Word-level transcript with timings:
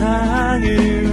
세상을 0.00 1.09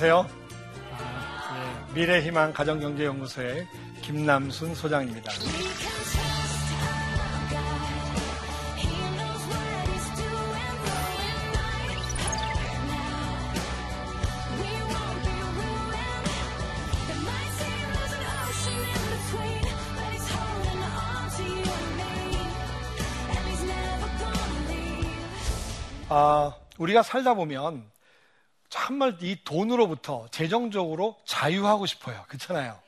안녕하세요. 0.00 0.30
아, 0.92 1.88
예, 1.90 1.92
미래희망 1.92 2.52
가정경제연구소의 2.52 3.66
김남순 4.00 4.76
소장입니다. 4.76 5.32
아, 26.08 26.54
우리가 26.78 27.02
살다 27.02 27.34
보면 27.34 27.97
정말 28.68 29.16
이 29.20 29.36
돈으로부터 29.44 30.26
재정적으로 30.30 31.16
자유하고 31.24 31.86
싶어요. 31.86 32.24
그렇잖아요. 32.28 32.78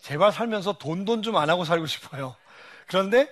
제발 0.00 0.32
살면서 0.32 0.74
돈 0.74 1.04
돈 1.04 1.22
좀 1.22 1.36
안 1.36 1.50
하고 1.50 1.64
살고 1.64 1.86
싶어요. 1.86 2.34
그런데 2.86 3.28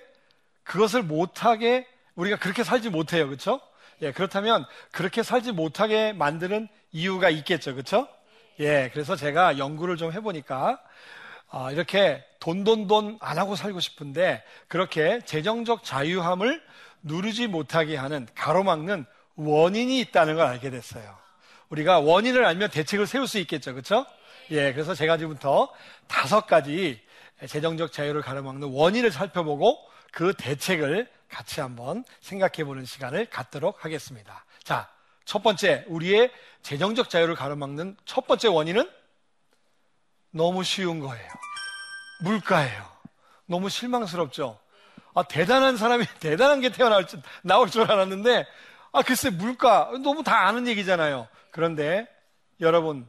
그것을 0.63 1.01
못하게 1.01 1.87
우리가 2.15 2.37
그렇게 2.37 2.63
살지 2.63 2.89
못해요. 2.89 3.25
그렇죠? 3.27 3.59
예, 4.01 4.11
그렇다면 4.11 4.65
그렇게 4.91 5.23
살지 5.23 5.53
못하게 5.53 6.13
만드는 6.13 6.67
이유가 6.91 7.29
있겠죠. 7.29 7.73
그렇죠? 7.73 8.07
예, 8.59 8.89
그래서 8.93 9.15
제가 9.15 9.57
연구를 9.57 9.97
좀 9.97 10.11
해보니까 10.11 10.79
아, 11.49 11.71
이렇게 11.71 12.23
돈 12.39 12.63
돈 12.63 12.87
돈 12.87 13.17
안 13.21 13.37
하고 13.39 13.55
살고 13.55 13.79
싶은데 13.79 14.43
그렇게 14.67 15.21
재정적 15.25 15.83
자유함을 15.83 16.61
누르지 17.03 17.47
못하게 17.47 17.95
하는 17.95 18.27
가로막는 18.35 19.05
원인이 19.35 19.99
있다는 20.01 20.35
걸 20.35 20.45
알게 20.47 20.69
됐어요. 20.69 21.17
우리가 21.69 21.99
원인을 21.99 22.45
알면 22.45 22.69
대책을 22.69 23.07
세울 23.07 23.27
수 23.27 23.37
있겠죠. 23.39 23.73
그렇죠? 23.73 24.05
예, 24.51 24.71
그래서 24.73 24.95
제가 24.95 25.17
지금부터 25.17 25.73
다섯 26.07 26.47
가지 26.47 27.01
재정적 27.45 27.91
자유를 27.91 28.21
가로막는 28.21 28.69
원인을 28.71 29.11
살펴보고 29.11 29.77
그 30.11 30.33
대책을 30.33 31.07
같이 31.29 31.59
한번 31.59 32.03
생각해 32.21 32.63
보는 32.63 32.85
시간을 32.85 33.25
갖도록 33.27 33.83
하겠습니다. 33.83 34.45
자, 34.63 34.89
첫 35.25 35.43
번째, 35.43 35.83
우리의 35.87 36.31
재정적 36.61 37.09
자유를 37.09 37.35
가로막는 37.35 37.97
첫 38.05 38.27
번째 38.27 38.47
원인은 38.47 38.89
너무 40.31 40.63
쉬운 40.63 40.99
거예요. 40.99 41.29
물가예요. 42.21 42.85
너무 43.45 43.69
실망스럽죠? 43.69 44.57
아, 45.13 45.23
대단한 45.23 45.77
사람이 45.77 46.05
대단한 46.19 46.61
게 46.61 46.69
태어날 46.69 47.07
줄, 47.07 47.21
나올 47.41 47.69
줄 47.69 47.91
알았는데, 47.91 48.45
아, 48.97 49.03
글쎄, 49.03 49.29
물가. 49.29 49.91
너무 50.01 50.23
다 50.23 50.47
아는 50.47 50.67
얘기잖아요. 50.67 51.27
그런데 51.51 52.07
여러분, 52.59 53.07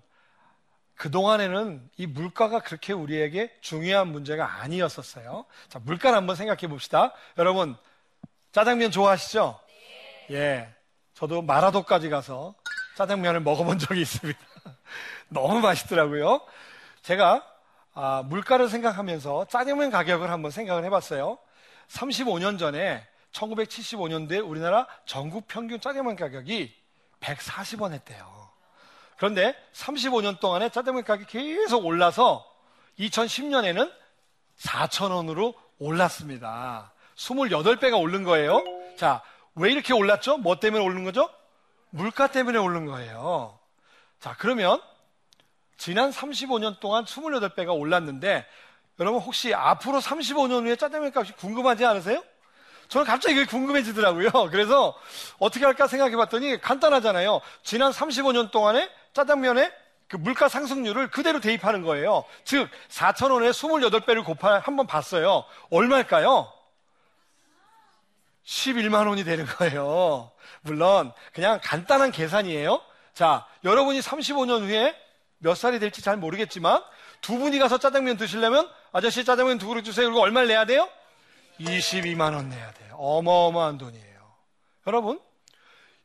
그동안에는 0.96 1.88
이 1.96 2.06
물가가 2.06 2.58
그렇게 2.58 2.92
우리에게 2.92 3.56
중요한 3.62 4.08
문제가 4.08 4.60
아니었었어요. 4.60 5.46
자, 5.70 5.78
물가를 5.78 6.14
한번 6.14 6.36
생각해 6.36 6.66
봅시다. 6.68 7.14
여러분, 7.38 7.74
짜장면 8.52 8.90
좋아하시죠? 8.90 9.58
예. 10.32 10.68
저도 11.14 11.40
마라도까지 11.40 12.10
가서 12.10 12.54
짜장면을 12.98 13.40
먹어본 13.40 13.78
적이 13.78 14.02
있습니다. 14.02 14.38
너무 15.30 15.60
맛있더라고요. 15.60 16.42
제가 17.00 17.42
아, 17.94 18.22
물가를 18.26 18.68
생각하면서 18.68 19.46
짜장면 19.46 19.90
가격을 19.90 20.30
한번 20.30 20.50
생각을 20.50 20.84
해봤어요. 20.84 21.38
35년 21.88 22.58
전에 22.58 23.08
1975년도에 23.32 24.46
우리나라 24.48 24.86
전국 25.04 25.46
평균 25.48 25.80
짜장면 25.80 26.16
가격이 26.16 26.72
140원 27.20 27.92
했대요. 27.92 28.48
그런데 29.16 29.54
35년 29.72 30.38
동안에 30.40 30.68
짜장면 30.70 31.04
가격이 31.04 31.30
계속 31.30 31.84
올라서 31.84 32.44
2010년에는 32.98 33.92
4,000원으로 34.58 35.54
올랐습니다. 35.78 36.92
28배가 37.16 38.00
오른 38.00 38.22
거예요. 38.24 38.62
자, 38.96 39.22
왜 39.54 39.72
이렇게 39.72 39.92
올랐죠? 39.92 40.38
뭐 40.38 40.60
때문에 40.60 40.82
오른 40.82 41.04
거죠? 41.04 41.28
물가 41.90 42.28
때문에 42.28 42.58
오른 42.58 42.86
거예요. 42.86 43.58
자, 44.20 44.36
그러면 44.38 44.80
지난 45.76 46.10
35년 46.10 46.80
동안 46.80 47.04
28배가 47.04 47.76
올랐는데 47.76 48.46
여러분 49.00 49.20
혹시 49.20 49.54
앞으로 49.54 50.00
35년 50.00 50.64
후에 50.64 50.76
짜장면 50.76 51.12
값이 51.14 51.32
궁금하지 51.34 51.84
않으세요? 51.84 52.22
저는 52.88 53.06
갑자기 53.06 53.34
그게 53.34 53.46
궁금해지더라고요. 53.46 54.30
그래서 54.50 54.94
어떻게 55.38 55.64
할까 55.64 55.86
생각해 55.86 56.16
봤더니 56.16 56.60
간단하잖아요. 56.60 57.40
지난 57.62 57.92
35년 57.92 58.50
동안에 58.50 58.90
짜장면에 59.12 59.72
그 60.08 60.16
물가 60.16 60.48
상승률을 60.48 61.10
그대로 61.10 61.38
대입하는 61.38 61.82
거예요. 61.82 62.24
즉, 62.44 62.68
4,000원에 62.88 63.50
28배를 63.50 64.24
곱하, 64.24 64.58
한번 64.58 64.86
봤어요. 64.86 65.44
얼마일까요? 65.70 66.50
11만 68.46 69.06
원이 69.06 69.24
되는 69.24 69.44
거예요. 69.44 70.30
물론, 70.62 71.12
그냥 71.34 71.60
간단한 71.62 72.10
계산이에요. 72.10 72.80
자, 73.12 73.46
여러분이 73.64 74.00
35년 74.00 74.62
후에 74.62 74.96
몇 75.36 75.54
살이 75.54 75.78
될지 75.78 76.00
잘 76.00 76.16
모르겠지만, 76.16 76.82
두 77.20 77.36
분이 77.36 77.58
가서 77.58 77.76
짜장면 77.76 78.16
드시려면, 78.16 78.66
아저씨 78.92 79.26
짜장면 79.26 79.58
두 79.58 79.68
그릇 79.68 79.82
주세요. 79.82 80.06
그리고 80.06 80.22
얼마를 80.22 80.48
내야 80.48 80.64
돼요? 80.64 80.88
22만 81.60 82.34
원 82.34 82.48
내야 82.48 82.72
돼요. 82.72 82.94
어마어마한 82.96 83.78
돈이에요. 83.78 84.18
여러분, 84.86 85.20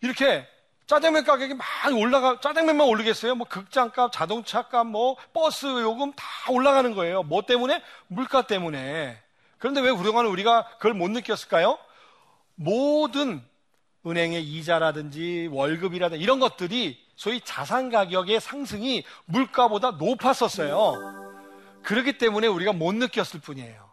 이렇게 0.02 0.48
짜장면 0.86 1.24
가격이 1.24 1.54
많이 1.54 2.00
올라가, 2.00 2.40
짜장면만 2.40 2.88
오르겠어요? 2.88 3.36
뭐 3.36 3.48
극장값, 3.48 4.12
자동차값, 4.12 4.88
뭐 4.88 5.16
버스 5.34 5.66
요금 5.66 6.12
다 6.14 6.26
올라가는 6.50 6.94
거예요. 6.94 7.24
뭐 7.24 7.44
때문에? 7.44 7.82
물가 8.08 8.46
때문에. 8.46 9.22
그런데 9.58 9.80
왜 9.80 9.92
그동안 9.94 10.26
우리가 10.26 10.68
그걸 10.78 10.94
못 10.94 11.10
느꼈을까요? 11.10 11.78
모든 12.56 13.42
은행의 14.06 14.44
이자라든지 14.44 15.48
월급이라든지 15.52 16.22
이런 16.22 16.40
것들이 16.40 17.02
소위 17.16 17.40
자산 17.40 17.90
가격의 17.90 18.42
상승이 18.42 19.06
물가보다 19.26 19.92
높았었어요. 19.92 21.32
그렇기 21.84 22.18
때문에 22.18 22.48
우리가 22.48 22.74
못 22.74 22.94
느꼈을 22.94 23.40
뿐이에요. 23.40 23.93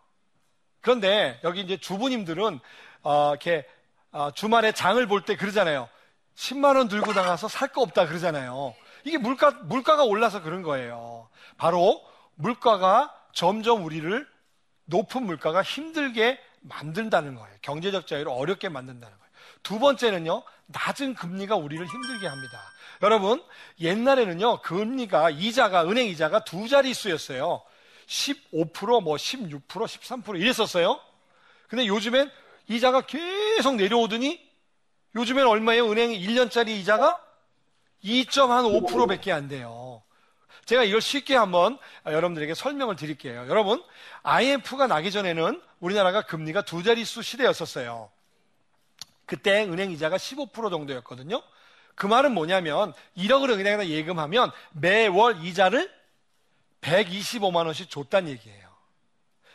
그런데 0.81 1.39
여기 1.45 1.61
이제 1.61 1.77
주부님들은 1.77 2.61
어, 3.03 3.31
이렇게 3.31 3.67
어, 4.13 4.31
주말에 4.33 4.73
장을 4.73 5.05
볼 5.07 5.23
때 5.25 5.37
그러잖아요. 5.37 5.89
10만 6.37 6.77
원 6.77 6.89
들고 6.89 7.13
나가서 7.13 7.49
살 7.49 7.69
거 7.69 7.83
없다 7.83 8.07
그러잖아요. 8.07 8.75
이게 9.05 9.19
물가 9.19 9.51
물가가 9.51 10.05
올라서 10.05 10.43
그런 10.43 10.63
거예요. 10.63 11.29
바로 11.57 12.03
물가가 12.35 13.15
점점 13.33 13.85
우리를 13.85 14.27
높은 14.87 15.25
물가가 15.25 15.63
힘들게 15.63 16.39
만든다는 16.61 17.35
거예요. 17.35 17.57
경제적 17.63 18.07
자유를 18.07 18.33
어렵게 18.33 18.69
만든다는 18.69 19.17
거예요. 19.17 19.31
두 19.63 19.79
번째는요, 19.79 20.43
낮은 20.67 21.15
금리가 21.15 21.57
우리를 21.57 21.87
힘들게 21.87 22.27
합니다. 22.27 22.61
여러분, 23.03 23.43
옛날에는요, 23.81 24.61
금리가, 24.63 25.31
이자가, 25.31 25.85
은행 25.85 26.07
이자가 26.09 26.45
두 26.45 26.69
자릿수였어요. 26.69 27.63
15%, 28.11 29.03
뭐 29.03 29.17
16%, 29.17 29.63
13% 29.63 30.41
이랬었어요. 30.41 31.01
근데 31.69 31.87
요즘엔 31.87 32.31
이자가 32.69 33.03
계속 33.03 33.77
내려오더니 33.77 34.51
요즘엔 35.15 35.47
얼마예요? 35.47 35.91
은행 35.91 36.11
1년짜리 36.11 36.71
이자가 36.71 37.21
2.5%밖에 38.05 39.33
안 39.33 39.49
돼요. 39.49 40.03
제가 40.65 40.85
이걸 40.85 41.01
쉽게 41.01 41.37
한번 41.37 41.79
여러분들에게 42.07 42.55
설명을 42.55 42.97
드릴게요. 42.97 43.47
여러분, 43.49 43.83
IMF가 44.23 44.87
나기 44.87 45.11
전에는 45.11 45.61
우리나라가 45.81 46.23
금리가 46.23 46.63
두 46.63 46.83
자릿수 46.83 47.23
시대였었어요. 47.23 48.11
그때 49.27 49.63
은행 49.65 49.91
이자가 49.93 50.17
15% 50.17 50.71
정도였거든요. 50.71 51.43
그 51.95 52.07
말은 52.07 52.35
뭐냐면 52.35 52.93
1억을 53.17 53.51
은행에다 53.51 53.87
예금하면 53.89 54.51
매월 54.73 55.45
이자를 55.45 56.00
125만 56.81 57.67
원씩 57.67 57.91
줬단 57.91 58.29
얘기예요. 58.29 58.71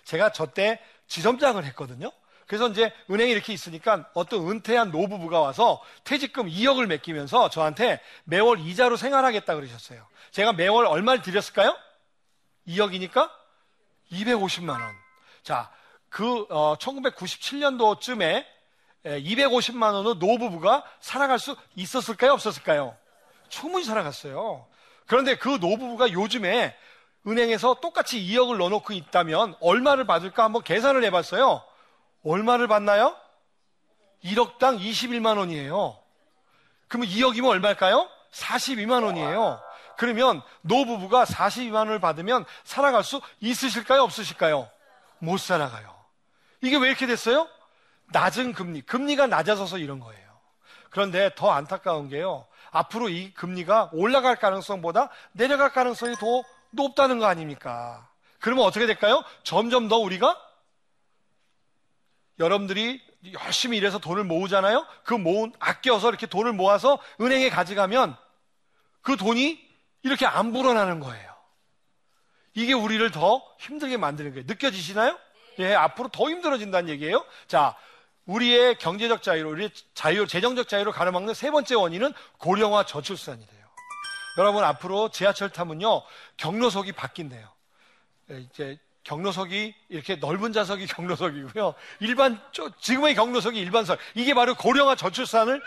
제가 0.04 0.32
저 0.32 0.48
때 0.48 0.80
지점장을 1.08 1.64
했거든요. 1.66 2.12
그래서 2.48 2.68
이제 2.70 2.94
은행에 3.10 3.32
이렇게 3.32 3.54
있으니까 3.54 4.08
어떤 4.14 4.48
은퇴한 4.50 4.92
노부부가 4.92 5.40
와서 5.40 5.82
퇴직금 6.04 6.48
2억을 6.48 6.88
맡기면서 6.88 7.50
저한테 7.50 8.00
매월 8.24 8.60
이자로 8.60 8.98
생활하겠다 8.98 9.56
그러셨어요. 9.56 10.06
제가 10.32 10.54
매월 10.54 10.86
얼마를 10.86 11.24
드렸을까요? 11.24 11.76
2억이니까 12.68 13.32
250만 14.12 14.70
원. 14.70 14.82
자, 15.42 15.72
그 16.10 16.46
어, 16.50 16.76
1997년도쯤에 16.78 18.46
250만 19.06 19.94
원으로 19.94 20.16
노부부가 20.16 20.84
살아갈 21.00 21.40
수 21.40 21.56
있었을까요? 21.76 22.34
없었을까요? 22.34 22.96
충분히 23.50 23.84
살아갔어요. 23.84 24.68
그런데 25.08 25.36
그 25.36 25.50
노부부가 25.50 26.12
요즘에 26.12 26.76
은행에서 27.28 27.76
똑같이 27.82 28.20
2억을 28.20 28.58
넣어놓고 28.58 28.94
있다면 28.94 29.56
얼마를 29.60 30.06
받을까 30.06 30.44
한번 30.44 30.64
계산을 30.64 31.04
해봤어요. 31.06 31.64
얼마를 32.24 32.68
받나요? 32.68 33.16
1억당 34.24 34.80
21만 34.80 35.38
원이에요. 35.38 35.98
그러면 36.88 37.10
2억이면 37.10 37.50
얼마일까요? 37.50 38.10
42만 38.32 39.04
원이에요. 39.04 39.62
그러면 39.98 40.42
노부부가 40.62 41.26
42만 41.26 41.76
원을 41.76 42.00
받으면 42.00 42.46
살아갈 42.64 43.04
수 43.04 43.22
있으실까요? 43.40 44.04
없으실까요? 44.04 44.70
못 45.20 45.40
살아가요. 45.40 45.96
이게 46.62 46.78
왜 46.78 46.90
이렇게 46.90 47.08
됐어요? 47.08 47.48
낮은 48.12 48.54
금리, 48.54 48.82
금리가 48.82 49.28
낮아져서 49.28 49.78
이런 49.78 50.00
거예요. 50.00 50.26
그런데 50.90 51.32
더 51.36 51.52
안타까운 51.52 52.10
게요. 52.10 52.46
앞으로 52.72 53.10
이 53.10 53.34
금리가 53.34 53.92
올라갈 53.94 54.36
가능성보다 54.36 55.10
내려갈 55.32 55.72
가능성이 55.72 56.16
더 56.16 56.44
높다는 56.76 57.20
거 57.20 57.26
아닙니까? 57.26 58.10
그러면 58.40 58.66
어떻게 58.66 58.86
될까요? 58.86 59.24
점점 59.44 59.88
더 59.88 59.98
우리가 59.98 60.40
여러분들이 62.40 63.02
열심히 63.34 63.78
일해서 63.78 63.98
돈을 63.98 64.24
모으잖아요? 64.24 64.86
그 65.04 65.14
모은, 65.14 65.54
아껴서 65.60 66.10
이렇게 66.10 66.28
돈을 66.28 66.54
모아서 66.54 67.00
은행에 67.20 67.50
가져가면 67.50 68.16
그 69.02 69.18
돈이 69.18 69.64
이렇게 70.04 70.26
안 70.26 70.54
불어나는 70.54 71.00
거예요. 71.00 71.36
이게 72.54 72.74
우리를 72.74 73.10
더 73.12 73.44
힘들게 73.60 73.98
만드는 73.98 74.32
거예요. 74.32 74.46
느껴지시나요? 74.48 75.18
예, 75.60 75.74
앞으로 75.74 76.10
더 76.10 76.30
힘들어진다는 76.30 76.90
얘기예요. 76.90 77.26
자, 77.48 77.76
우리의 78.26 78.78
경제적 78.78 79.24
자유로, 79.24 79.52
우리 79.52 79.70
자유, 79.94 80.28
재정적 80.28 80.68
자유로 80.68 80.92
가로막는 80.92 81.34
세 81.34 81.52
번째 81.52 81.76
원인은 81.76 82.14
고령화 82.38 82.86
저출산이래요. 82.86 83.55
여러분, 84.38 84.64
앞으로 84.64 85.10
지하철 85.10 85.50
타면요, 85.50 86.04
경로석이 86.38 86.92
바뀐대요. 86.92 87.48
예, 88.32 88.40
이제 88.40 88.78
경로석이 89.04 89.74
이렇게 89.90 90.16
넓은 90.16 90.52
좌석이 90.52 90.88
경로석이고요. 90.88 91.74
일반, 92.00 92.42
지금의 92.82 93.16
경로석이 93.16 93.60
일반석. 93.60 94.00
이게 94.16 94.34
바로 94.34 94.56
고령화 94.56 94.96
저출산을 94.96 95.62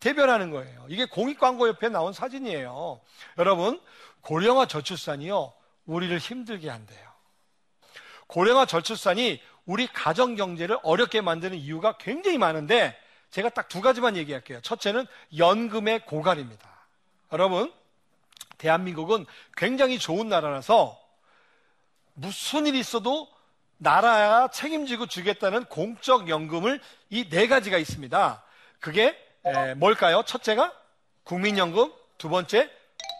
대변하는 0.00 0.50
거예요. 0.50 0.86
이게 0.88 1.04
공익 1.04 1.38
광고협회에 1.38 1.90
나온 1.90 2.12
사진이에요. 2.12 3.00
여러분, 3.38 3.80
고령화 4.22 4.66
저출산이요, 4.66 5.52
우리를 5.86 6.16
힘들게 6.18 6.68
한대요. 6.70 7.08
고령화 8.26 8.66
저출산이 8.66 9.40
우리 9.64 9.86
가정 9.86 10.34
경제를 10.34 10.78
어렵게 10.82 11.20
만드는 11.20 11.56
이유가 11.58 11.96
굉장히 11.98 12.38
많은데 12.38 12.98
제가 13.30 13.50
딱 13.50 13.68
두 13.68 13.82
가지만 13.82 14.16
얘기할게요. 14.16 14.60
첫째는 14.62 15.06
연금의 15.36 16.06
고갈입니다. 16.06 16.86
여러분, 17.32 17.72
대한민국은 18.58 19.24
굉장히 19.56 19.98
좋은 19.98 20.28
나라라서 20.28 21.00
무슨 22.14 22.66
일이 22.66 22.78
있어도 22.80 23.28
나라가 23.78 24.48
책임지고 24.50 25.06
주겠다는 25.06 25.64
공적 25.66 26.28
연금을 26.28 26.80
이 27.10 27.28
네 27.30 27.46
가지가 27.46 27.78
있습니다. 27.78 28.42
그게 28.80 29.16
뭘까요? 29.76 30.22
첫째가 30.26 30.72
국민연금, 31.24 31.92
두 32.18 32.28
번째 32.28 32.70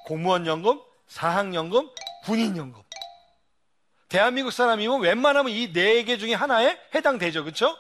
공무원연금, 0.07 0.81
사학연금, 1.07 1.89
군인연금. 2.25 2.83
대한민국 4.09 4.51
사람이면 4.51 5.01
웬만하면 5.01 5.53
이 5.53 5.73
네 5.73 6.03
개 6.05 6.17
중에 6.19 6.35
하나에 6.35 6.79
해당되죠. 6.95 7.45
그렇죠? 7.45 7.77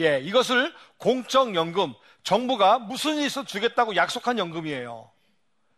예, 0.00 0.20
이것을 0.20 0.72
공적 0.98 1.54
연금, 1.54 1.94
정부가 2.22 2.78
무슨 2.78 3.16
일 3.16 3.26
있어 3.26 3.44
주겠다고 3.44 3.96
약속한 3.96 4.38
연금이에요. 4.38 5.10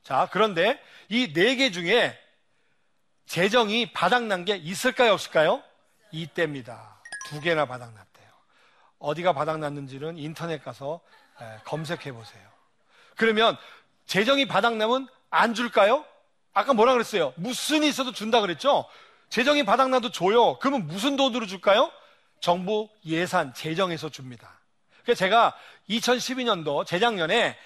자, 0.04 0.28
그런데 0.30 0.80
이 1.08 1.32
네 1.32 1.56
개 1.56 1.70
중에 1.70 2.18
재정이 3.26 3.92
바닥난 3.92 4.44
게 4.44 4.54
있을까요, 4.56 5.12
없을까요? 5.14 5.62
이때입니다. 6.12 7.00
두 7.26 7.40
개나 7.40 7.64
바닥났대요. 7.66 8.28
어디가 8.98 9.32
바닥났는지는 9.32 10.18
인터넷 10.18 10.62
가서 10.62 11.00
검색해 11.64 12.12
보세요. 12.12 12.42
그러면 13.16 13.56
재정이 14.06 14.46
바닥나면 14.46 15.08
안 15.30 15.54
줄까요? 15.54 16.04
아까 16.52 16.74
뭐라 16.74 16.92
그랬어요? 16.92 17.32
무슨 17.36 17.82
일 17.82 17.88
있어도 17.88 18.12
준다 18.12 18.40
그랬죠? 18.40 18.86
재정이 19.30 19.64
바닥나도 19.64 20.10
줘요. 20.12 20.58
그러면 20.58 20.86
무슨 20.86 21.16
돈으로 21.16 21.46
줄까요? 21.46 21.90
정부 22.40 22.88
예산, 23.06 23.54
재정에서 23.54 24.10
줍니다. 24.10 24.60
그래서 25.02 25.18
제가 25.18 25.56
2012년도 25.88 26.86
재작년에 26.86 27.56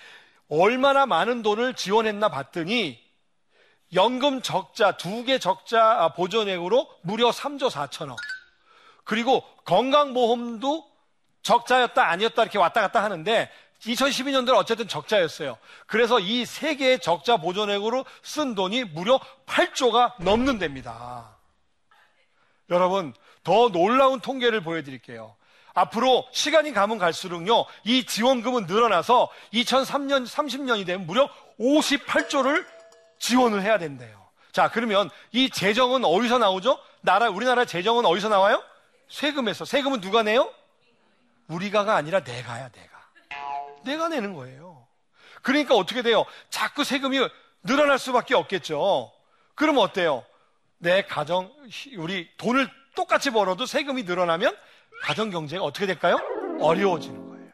얼마나 0.48 1.06
많은 1.06 1.42
돈을 1.42 1.74
지원했나 1.74 2.28
봤더니 2.30 2.98
연금 3.94 4.42
적자, 4.42 4.96
두 4.96 5.24
개 5.24 5.38
적자 5.38 6.12
보존액으로 6.14 6.88
무려 7.02 7.30
3조 7.30 7.70
4천억. 7.70 8.16
그리고 9.04 9.42
건강보험도 9.64 10.86
적자였다 11.42 12.06
아니었다 12.10 12.42
이렇게 12.42 12.58
왔다 12.58 12.82
갔다 12.82 13.02
하는데 13.02 13.50
2012년도는 13.80 14.56
어쨌든 14.56 14.88
적자였어요. 14.88 15.56
그래서 15.86 16.18
이 16.20 16.44
세 16.44 16.74
개의 16.74 17.00
적자 17.00 17.36
보존액으로 17.38 18.04
쓴 18.22 18.54
돈이 18.54 18.84
무려 18.84 19.18
8조가 19.46 20.22
넘는 20.22 20.58
됩니다. 20.58 21.38
여러분, 22.70 23.14
더 23.44 23.70
놀라운 23.70 24.20
통계를 24.20 24.60
보여드릴게요. 24.62 25.34
앞으로 25.78 26.26
시간이 26.32 26.72
가면 26.72 26.98
갈수록요, 26.98 27.66
이 27.84 28.04
지원금은 28.04 28.66
늘어나서 28.66 29.28
2003년, 29.52 30.26
30년이 30.26 30.86
되면 30.86 31.06
무려 31.06 31.30
58조를 31.60 32.66
지원을 33.18 33.62
해야 33.62 33.78
된대요. 33.78 34.28
자, 34.52 34.70
그러면 34.70 35.10
이 35.32 35.50
재정은 35.50 36.04
어디서 36.04 36.38
나오죠? 36.38 36.78
나라, 37.00 37.28
우리나라 37.28 37.64
재정은 37.64 38.04
어디서 38.06 38.28
나와요? 38.28 38.62
세금에서. 39.08 39.64
세금은 39.64 40.00
누가 40.00 40.22
내요? 40.22 40.52
우리가가 41.46 41.94
아니라 41.94 42.20
내가야, 42.20 42.68
내가. 42.70 42.98
내가 43.84 44.08
내는 44.08 44.34
거예요. 44.34 44.86
그러니까 45.42 45.76
어떻게 45.76 46.02
돼요? 46.02 46.24
자꾸 46.50 46.82
세금이 46.82 47.20
늘어날 47.62 47.98
수밖에 47.98 48.34
없겠죠. 48.34 49.12
그러면 49.54 49.82
어때요? 49.82 50.24
내 50.78 51.02
가정, 51.02 51.52
우리 51.96 52.28
돈을 52.36 52.68
똑같이 52.94 53.30
벌어도 53.30 53.66
세금이 53.66 54.02
늘어나면 54.02 54.56
가정 55.02 55.30
경제가 55.30 55.64
어떻게 55.64 55.86
될까요? 55.86 56.18
어려워지는 56.60 57.28
거예요. 57.28 57.52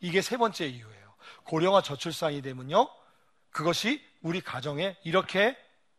이게 0.00 0.22
세 0.22 0.36
번째 0.36 0.66
이유예요. 0.66 1.14
고령화 1.44 1.82
저출산이 1.82 2.42
되면요. 2.42 2.88
그것이 3.50 4.04
우리 4.22 4.40
가정에 4.40 4.96
이렇게 5.04 5.56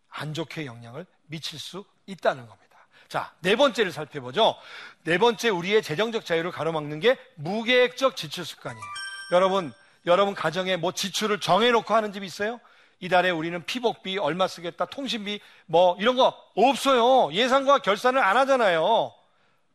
안 0.09 0.33
좋게 0.33 0.65
영향을 0.65 1.05
미칠 1.27 1.59
수 1.59 1.85
있다는 2.05 2.47
겁니다. 2.47 2.61
자, 3.07 3.33
네 3.41 3.55
번째를 3.55 3.91
살펴보죠. 3.91 4.55
네 5.03 5.17
번째 5.17 5.49
우리의 5.49 5.83
재정적 5.83 6.25
자유를 6.25 6.51
가로막는 6.51 6.99
게 6.99 7.17
무계획적 7.35 8.15
지출 8.15 8.45
습관이에요. 8.45 8.85
여러분, 9.33 9.73
여러분 10.05 10.33
가정에 10.33 10.77
뭐 10.77 10.91
지출을 10.91 11.39
정해놓고 11.39 11.93
하는 11.93 12.13
집 12.13 12.23
있어요? 12.23 12.59
이달에 12.99 13.29
우리는 13.31 13.65
피복비 13.65 14.17
얼마 14.19 14.47
쓰겠다, 14.47 14.85
통신비 14.85 15.41
뭐 15.65 15.97
이런 15.99 16.15
거 16.15 16.37
없어요. 16.55 17.33
예산과 17.33 17.79
결산을 17.79 18.23
안 18.23 18.37
하잖아요. 18.37 19.13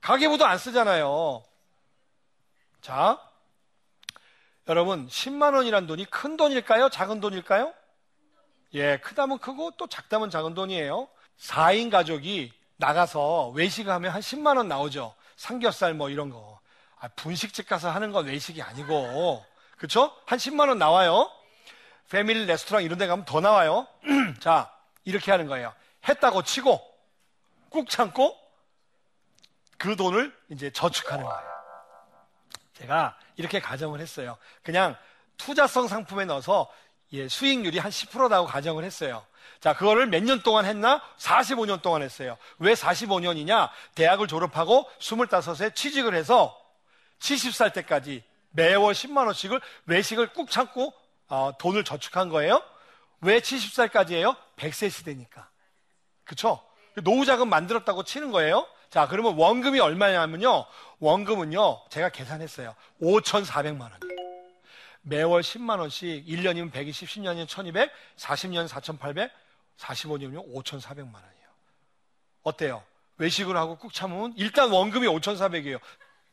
가계부도 0.06 0.46
안 0.46 0.56
쓰잖아요. 0.56 1.42
자, 2.80 3.20
여러분 4.68 5.08
10만 5.08 5.54
원이란 5.54 5.88
돈이 5.88 6.04
큰 6.04 6.36
돈일까요? 6.36 6.90
작은 6.90 7.20
돈일까요? 7.20 7.74
예, 8.74 8.98
크다면 8.98 9.40
크고 9.40 9.72
또 9.76 9.88
작다면 9.88 10.30
작은 10.30 10.54
돈이에요. 10.54 11.08
4인 11.40 11.90
가족이 11.90 12.52
나가서 12.76 13.48
외식하면 13.48 14.12
한 14.12 14.20
10만 14.20 14.56
원 14.56 14.68
나오죠. 14.68 15.12
삼겹살 15.34 15.92
뭐 15.94 16.08
이런 16.08 16.30
거. 16.30 16.60
아, 17.00 17.08
분식집 17.08 17.68
가서 17.68 17.90
하는 17.90 18.12
건 18.12 18.26
외식이 18.26 18.62
아니고. 18.62 19.44
그쵸? 19.76 20.16
한 20.24 20.38
10만 20.38 20.68
원 20.68 20.78
나와요. 20.78 21.28
패밀리 22.10 22.46
레스토랑 22.46 22.84
이런 22.84 22.96
데 22.96 23.08
가면 23.08 23.24
더 23.24 23.40
나와요. 23.40 23.88
자, 24.38 24.72
이렇게 25.04 25.32
하는 25.32 25.48
거예요. 25.48 25.74
했다고 26.08 26.44
치고 26.44 26.80
꾹 27.70 27.90
참고 27.90 28.45
그 29.78 29.96
돈을 29.96 30.34
이제 30.50 30.70
저축하는 30.70 31.24
거예요. 31.24 31.56
제가 32.74 33.16
이렇게 33.36 33.60
가정을 33.60 34.00
했어요. 34.00 34.36
그냥 34.62 34.96
투자성 35.36 35.88
상품에 35.88 36.24
넣어서 36.26 36.70
예, 37.12 37.28
수익률이 37.28 37.78
한 37.78 37.90
10%라고 37.90 38.46
가정을 38.46 38.84
했어요. 38.84 39.24
자, 39.60 39.74
그거를 39.74 40.06
몇 40.06 40.22
년 40.22 40.42
동안 40.42 40.64
했나? 40.64 41.00
45년 41.18 41.80
동안 41.80 42.02
했어요. 42.02 42.36
왜 42.58 42.74
45년이냐? 42.74 43.70
대학을 43.94 44.26
졸업하고 44.26 44.90
25세 44.98 45.74
취직을 45.74 46.14
해서 46.14 46.58
70살 47.20 47.72
때까지 47.72 48.24
매월 48.50 48.92
10만 48.92 49.26
원씩을 49.26 49.60
외식을 49.86 50.32
꾹 50.32 50.50
참고 50.50 50.92
어, 51.28 51.52
돈을 51.58 51.84
저축한 51.84 52.28
거예요. 52.28 52.62
왜 53.20 53.40
70살까지예요? 53.40 54.36
100세 54.56 54.90
시대니까. 54.90 55.48
그쵸? 56.24 56.60
노후 57.02 57.24
자금 57.24 57.48
만들었다고 57.48 58.02
치는 58.04 58.30
거예요. 58.32 58.66
자, 58.90 59.06
그러면 59.08 59.36
원금이 59.36 59.80
얼마냐면요. 59.80 60.66
원금은요, 60.98 61.88
제가 61.90 62.08
계산했어요. 62.10 62.74
5,400만 63.00 63.80
원이에요. 63.80 64.16
매월 65.02 65.42
10만 65.42 65.78
원씩 65.78 66.26
1년이면 66.26 66.72
120, 66.72 67.08
10년이면 67.08 67.48
1200, 67.48 67.92
40년 68.16 68.68
4800, 68.68 69.30
45년이면 69.78 70.52
5,400만 70.54 71.14
원이에요. 71.14 71.48
어때요? 72.42 72.82
외식을 73.18 73.56
하고 73.56 73.76
꾹 73.76 73.92
참으면 73.92 74.34
일단 74.36 74.70
원금이 74.70 75.06
5,400이에요. 75.06 75.80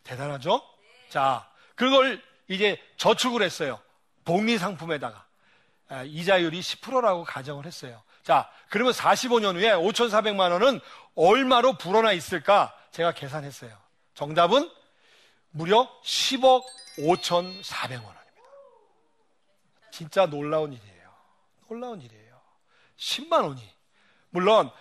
대단하죠? 0.04 0.62
자, 1.10 1.48
그걸 1.76 2.22
이제 2.48 2.82
저축을 2.98 3.42
했어요. 3.42 3.80
복리 4.26 4.58
상품에다가. 4.58 5.26
아, 5.90 6.04
이자율이 6.04 6.60
10%라고 6.60 7.24
가정을 7.24 7.66
했어요. 7.66 8.02
자, 8.24 8.50
그러면 8.70 8.94
45년 8.94 9.56
후에 9.56 9.72
5,400만 9.72 10.52
원은 10.52 10.80
얼마로 11.16 11.78
불어나 11.78 12.14
있을까? 12.14 12.74
제가 12.92 13.12
계산했어요. 13.12 13.78
정답은 14.14 14.70
무려 15.52 15.90
10억 16.04 16.64
5,400만 16.98 18.06
원입니다. 18.06 18.24
진짜 19.92 20.26
놀라운 20.26 20.74
일이에요. 20.74 21.14
놀라운 21.70 22.02
일이에요. 22.02 22.40
10만 22.98 23.44
원이. 23.44 23.62
물론 24.30 24.72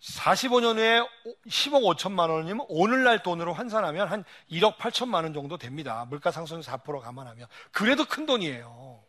45년 0.00 0.76
후에 0.76 1.00
10억 1.46 1.96
5천만 1.96 2.28
원이면 2.30 2.66
오늘날 2.68 3.22
돈으로 3.22 3.54
환산하면 3.54 4.08
한 4.08 4.24
1억 4.50 4.76
8천만 4.76 5.22
원 5.22 5.32
정도 5.32 5.56
됩니다. 5.56 6.04
물가 6.08 6.30
상승 6.30 6.60
4% 6.60 7.00
감안하면. 7.00 7.46
그래도 7.70 8.04
큰 8.04 8.26
돈이에요. 8.26 9.02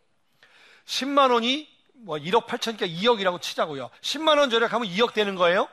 10만 0.86 1.32
원이 1.32 1.73
뭐 2.04 2.18
1억 2.18 2.46
8천이니까 2.46 2.88
2억이라고 2.88 3.40
치자고요. 3.40 3.90
10만 4.02 4.38
원 4.38 4.50
절약하면 4.50 4.86
2억 4.88 5.14
되는 5.14 5.34
거예요. 5.34 5.68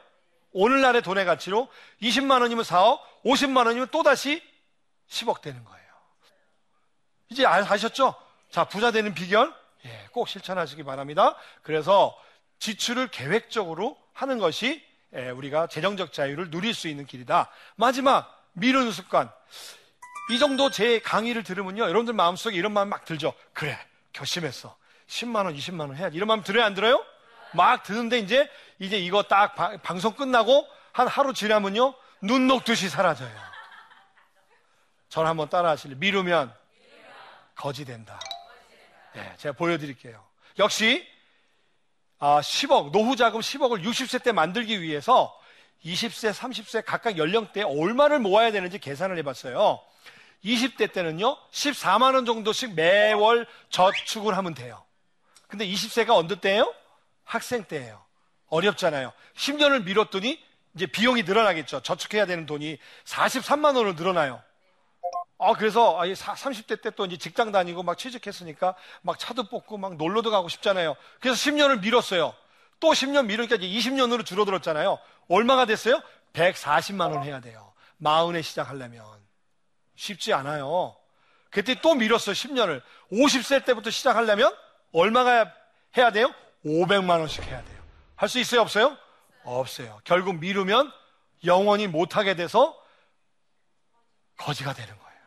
오늘날의 0.53 1.01
돈의 1.01 1.25
가치로 1.25 1.67
20만 2.01 2.41
원이면 2.41 2.63
4억, 2.63 2.99
50만 3.25 3.65
원이면 3.67 3.89
또다시 3.91 4.41
10억 5.09 5.41
되는 5.41 5.63
거예요. 5.63 5.81
이제 7.29 7.45
아셨죠? 7.45 8.15
자, 8.49 8.65
부자 8.65 8.91
되는 8.91 9.13
비결? 9.13 9.53
예, 9.85 10.07
꼭 10.11 10.27
실천하시기 10.27 10.83
바랍니다. 10.83 11.35
그래서 11.63 12.17
지출을 12.59 13.09
계획적으로 13.09 13.97
하는 14.13 14.37
것이 14.39 14.83
예, 15.13 15.29
우리가 15.29 15.67
재정적 15.67 16.13
자유를 16.13 16.49
누릴 16.49 16.73
수 16.73 16.87
있는 16.87 17.05
길이다. 17.05 17.49
마지막, 17.75 18.41
미루는 18.53 18.91
습관. 18.91 19.29
이 20.29 20.39
정도 20.39 20.69
제 20.69 20.99
강의를 20.99 21.43
들으면요. 21.43 21.83
여러분들 21.83 22.13
마음속에 22.13 22.55
이런 22.55 22.71
마음 22.71 22.87
막 22.87 23.03
들죠. 23.03 23.33
그래, 23.51 23.77
결심했어. 24.13 24.77
10만원, 25.11 25.57
20만원 25.57 25.95
해야지. 25.95 26.15
이런 26.15 26.27
마음 26.27 26.41
들어요, 26.41 26.63
안 26.63 26.73
들어요? 26.73 27.05
막 27.53 27.83
드는데 27.83 28.19
이제, 28.19 28.49
이제 28.79 28.97
이거 28.97 29.23
딱 29.23 29.55
바, 29.55 29.77
방송 29.77 30.13
끝나고 30.13 30.65
한 30.93 31.07
하루 31.07 31.33
지나면요. 31.33 31.93
눈 32.21 32.47
녹듯이 32.47 32.89
사라져요. 32.89 33.35
전 35.09 35.27
한번 35.27 35.49
따라 35.49 35.71
하실래요? 35.71 35.97
미루면 35.99 36.53
거지 37.55 37.83
된다. 37.83 38.19
네, 39.13 39.33
제가 39.37 39.53
보여드릴게요. 39.53 40.23
역시 40.59 41.05
아, 42.19 42.39
10억, 42.39 42.91
노후 42.91 43.15
자금 43.15 43.41
10억을 43.41 43.83
60세 43.83 44.23
때 44.23 44.31
만들기 44.31 44.81
위해서 44.81 45.37
20세, 45.83 46.31
30세 46.31 46.85
각각 46.85 47.17
연령대에 47.17 47.63
얼마를 47.63 48.19
모아야 48.19 48.51
되는지 48.51 48.77
계산을 48.79 49.17
해봤어요. 49.17 49.81
20대 50.45 50.93
때는요, 50.93 51.37
14만 51.51 52.13
원 52.13 52.25
정도씩 52.25 52.75
매월 52.75 53.47
저축을 53.69 54.37
하면 54.37 54.53
돼요. 54.53 54.85
근데 55.51 55.67
20세가 55.67 56.11
언제 56.15 56.39
때예요? 56.39 56.73
학생 57.25 57.65
때예요. 57.65 58.01
어렵잖아요. 58.47 59.11
10년을 59.35 59.83
미뤘더니 59.83 60.41
이제 60.75 60.85
비용이 60.85 61.23
늘어나겠죠. 61.23 61.81
저축해야 61.81 62.25
되는 62.25 62.45
돈이 62.45 62.77
43만 63.03 63.65
원으로 63.75 63.93
늘어나요. 63.93 64.41
아, 65.39 65.53
그래서 65.53 65.97
30대 65.97 66.81
때 66.81 66.91
또 66.91 67.05
이제 67.05 67.17
직장 67.17 67.51
다니고 67.51 67.83
막 67.83 67.97
취직했으니까 67.97 68.75
막 69.01 69.19
차도 69.19 69.49
뽑고 69.49 69.77
막 69.77 69.97
놀러도 69.97 70.31
가고 70.31 70.47
싶잖아요. 70.47 70.95
그래서 71.19 71.37
10년을 71.37 71.81
미뤘어요. 71.81 72.33
또 72.79 72.91
10년 72.91 73.25
미루니까 73.25 73.55
이제 73.57 73.67
20년으로 73.67 74.25
줄어들었잖아요. 74.25 74.99
얼마가 75.27 75.65
됐어요? 75.65 76.01
140만 76.31 77.11
원 77.13 77.23
해야 77.23 77.41
돼요. 77.41 77.73
마흔에 77.97 78.41
시작하려면. 78.41 79.05
쉽지 79.97 80.31
않아요. 80.31 80.95
그때 81.49 81.75
또 81.81 81.93
미뤘어요. 81.95 82.33
10년을. 82.33 82.81
50세 83.11 83.65
때부터 83.65 83.89
시작하려면 83.89 84.55
얼마가 84.93 85.51
해야 85.97 86.11
돼요? 86.11 86.33
500만 86.65 87.19
원씩 87.19 87.43
해야 87.45 87.63
돼요. 87.63 87.81
할 88.15 88.29
수 88.29 88.39
있어요? 88.39 88.61
없어요? 88.61 88.97
없어요. 89.43 89.99
결국 90.03 90.35
미루면 90.39 90.91
영원히 91.45 91.87
못하게 91.87 92.35
돼서 92.35 92.77
거지가 94.37 94.73
되는 94.73 94.93
거예요. 94.97 95.19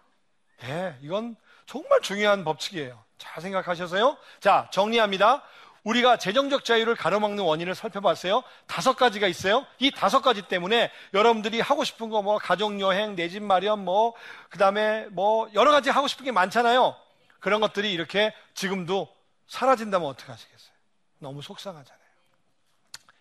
네, 0.92 0.98
이건 1.02 1.36
정말 1.66 2.00
중요한 2.02 2.44
법칙이에요. 2.44 3.02
잘 3.18 3.42
생각하셔서요. 3.42 4.16
자, 4.40 4.68
정리합니다. 4.72 5.42
우리가 5.82 6.16
재정적 6.16 6.64
자유를 6.64 6.94
가로막는 6.94 7.44
원인을 7.44 7.74
살펴봤어요. 7.74 8.42
다섯 8.66 8.94
가지가 8.96 9.26
있어요. 9.26 9.66
이 9.78 9.90
다섯 9.90 10.22
가지 10.22 10.42
때문에 10.42 10.90
여러분들이 11.12 11.60
하고 11.60 11.84
싶은 11.84 12.08
거 12.10 12.22
뭐 12.22 12.38
가족여행, 12.38 13.16
내 13.16 13.28
집 13.28 13.42
마련 13.42 13.84
뭐 13.84 14.14
그다음에 14.50 15.06
뭐 15.10 15.48
여러 15.54 15.70
가지 15.72 15.90
하고 15.90 16.06
싶은 16.08 16.24
게 16.24 16.32
많잖아요. 16.32 16.96
그런 17.40 17.60
것들이 17.60 17.92
이렇게 17.92 18.32
지금도 18.54 19.08
사라진다면 19.46 20.08
어떻게 20.08 20.30
하시겠어요? 20.30 20.74
너무 21.18 21.42
속상하잖아요. 21.42 22.04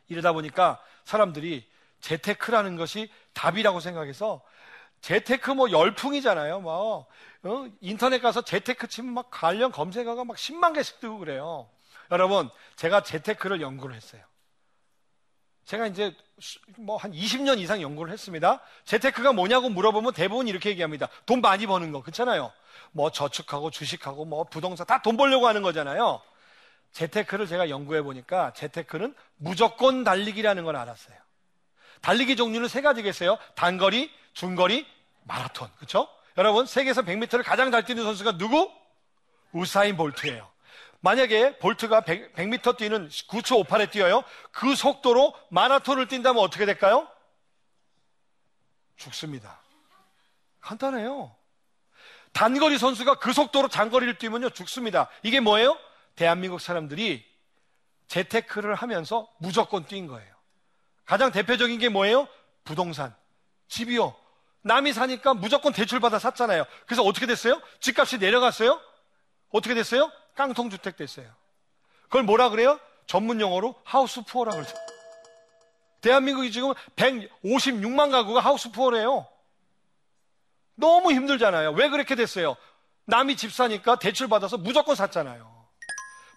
이러다 0.09 0.33
보니까 0.33 0.83
사람들이 1.05 1.67
재테크라는 2.01 2.75
것이 2.75 3.09
답이라고 3.33 3.79
생각해서 3.79 4.43
재테크 5.01 5.51
뭐 5.51 5.71
열풍이잖아요. 5.71 6.61
뭐 6.61 7.07
어? 7.43 7.69
인터넷 7.81 8.19
가서 8.19 8.41
재테크 8.41 8.87
치면 8.87 9.13
막 9.13 9.29
관련 9.29 9.71
검색어가 9.71 10.23
막 10.23 10.37
10만 10.37 10.73
개씩 10.73 10.99
뜨고 10.99 11.19
그래요. 11.19 11.69
여러분, 12.11 12.49
제가 12.75 13.03
재테크를 13.03 13.61
연구를 13.61 13.95
했어요. 13.95 14.23
제가 15.65 15.87
이제 15.87 16.15
뭐 16.77 16.97
한 16.97 17.11
20년 17.11 17.59
이상 17.59 17.81
연구를 17.81 18.11
했습니다. 18.11 18.59
재테크가 18.85 19.33
뭐냐고 19.33 19.69
물어보면 19.69 20.13
대부분 20.13 20.47
이렇게 20.47 20.69
얘기합니다. 20.69 21.07
돈 21.25 21.41
많이 21.41 21.65
버는 21.65 21.91
거. 21.91 22.01
그렇잖아요. 22.01 22.51
뭐 22.91 23.11
저축하고 23.11 23.71
주식하고 23.71 24.25
뭐 24.25 24.43
부동산 24.45 24.85
다 24.87 25.01
돈 25.01 25.17
벌려고 25.17 25.47
하는 25.47 25.61
거잖아요. 25.61 26.21
재테크를 26.91 27.47
제가 27.47 27.69
연구해 27.69 28.01
보니까 28.01 28.53
재테크는 28.53 29.15
무조건 29.37 30.03
달리기라는 30.03 30.63
걸 30.63 30.75
알았어요. 30.75 31.17
달리기 32.01 32.35
종류는 32.35 32.67
세 32.67 32.81
가지겠어요. 32.81 33.37
단거리, 33.55 34.11
중거리, 34.33 34.85
마라톤. 35.23 35.69
그렇죠? 35.77 36.07
여러분, 36.37 36.65
세계에서 36.65 37.03
100m를 37.03 37.43
가장 37.43 37.71
잘 37.71 37.85
뛰는 37.85 38.03
선수가 38.03 38.37
누구? 38.37 38.69
우사인 39.53 39.95
볼트예요. 39.97 40.47
만약에 41.03 41.57
볼트가 41.59 42.01
100, 42.01 42.33
100m 42.33 42.77
뛰는 42.77 43.09
9초 43.09 43.67
58에 43.67 43.91
뛰어요. 43.91 44.23
그 44.53 44.73
속도로 44.73 45.35
마라톤을 45.49 46.07
뛴다면 46.07 46.41
어떻게 46.41 46.65
될까요? 46.65 47.09
죽습니다. 48.95 49.59
간단해요. 50.61 51.35
단거리 52.31 52.77
선수가 52.77 53.15
그 53.15 53.33
속도로 53.33 53.67
장거리를 53.67 54.17
뛰면요, 54.17 54.51
죽습니다. 54.51 55.09
이게 55.23 55.41
뭐예요? 55.41 55.77
대한민국 56.15 56.61
사람들이 56.61 57.25
재테크를 58.07 58.73
하면서 58.73 59.29
무조건 59.39 59.85
뛴 59.85 60.07
거예요. 60.07 60.33
가장 61.03 61.33
대표적인 61.33 61.79
게 61.79 61.89
뭐예요? 61.89 62.29
부동산. 62.63 63.13
집이요. 63.67 64.15
남이 64.61 64.93
사니까 64.93 65.33
무조건 65.33 65.73
대출받아 65.73 66.17
샀잖아요. 66.17 66.63
그래서 66.85 67.03
어떻게 67.03 67.25
됐어요? 67.25 67.61
집값이 67.81 68.19
내려갔어요? 68.19 68.79
어떻게 69.53 69.75
됐어요? 69.75 70.11
깡통주택 70.35 70.97
됐어요. 70.97 71.31
그걸 72.03 72.23
뭐라 72.23 72.49
그래요? 72.49 72.79
전문 73.05 73.39
용어로 73.39 73.75
하우스 73.83 74.23
푸어라 74.23 74.51
그러죠. 74.51 74.75
대한민국이 76.01 76.51
지금 76.51 76.73
156만 76.95 78.11
가구가 78.11 78.41
하우스 78.41 78.71
푸어래요. 78.71 79.27
너무 80.75 81.11
힘들잖아요. 81.11 81.71
왜 81.71 81.87
그렇게 81.89 82.15
됐어요? 82.15 82.57
남이 83.05 83.37
집 83.37 83.53
사니까 83.53 83.99
대출 83.99 84.27
받아서 84.27 84.57
무조건 84.57 84.95
샀잖아요. 84.95 85.53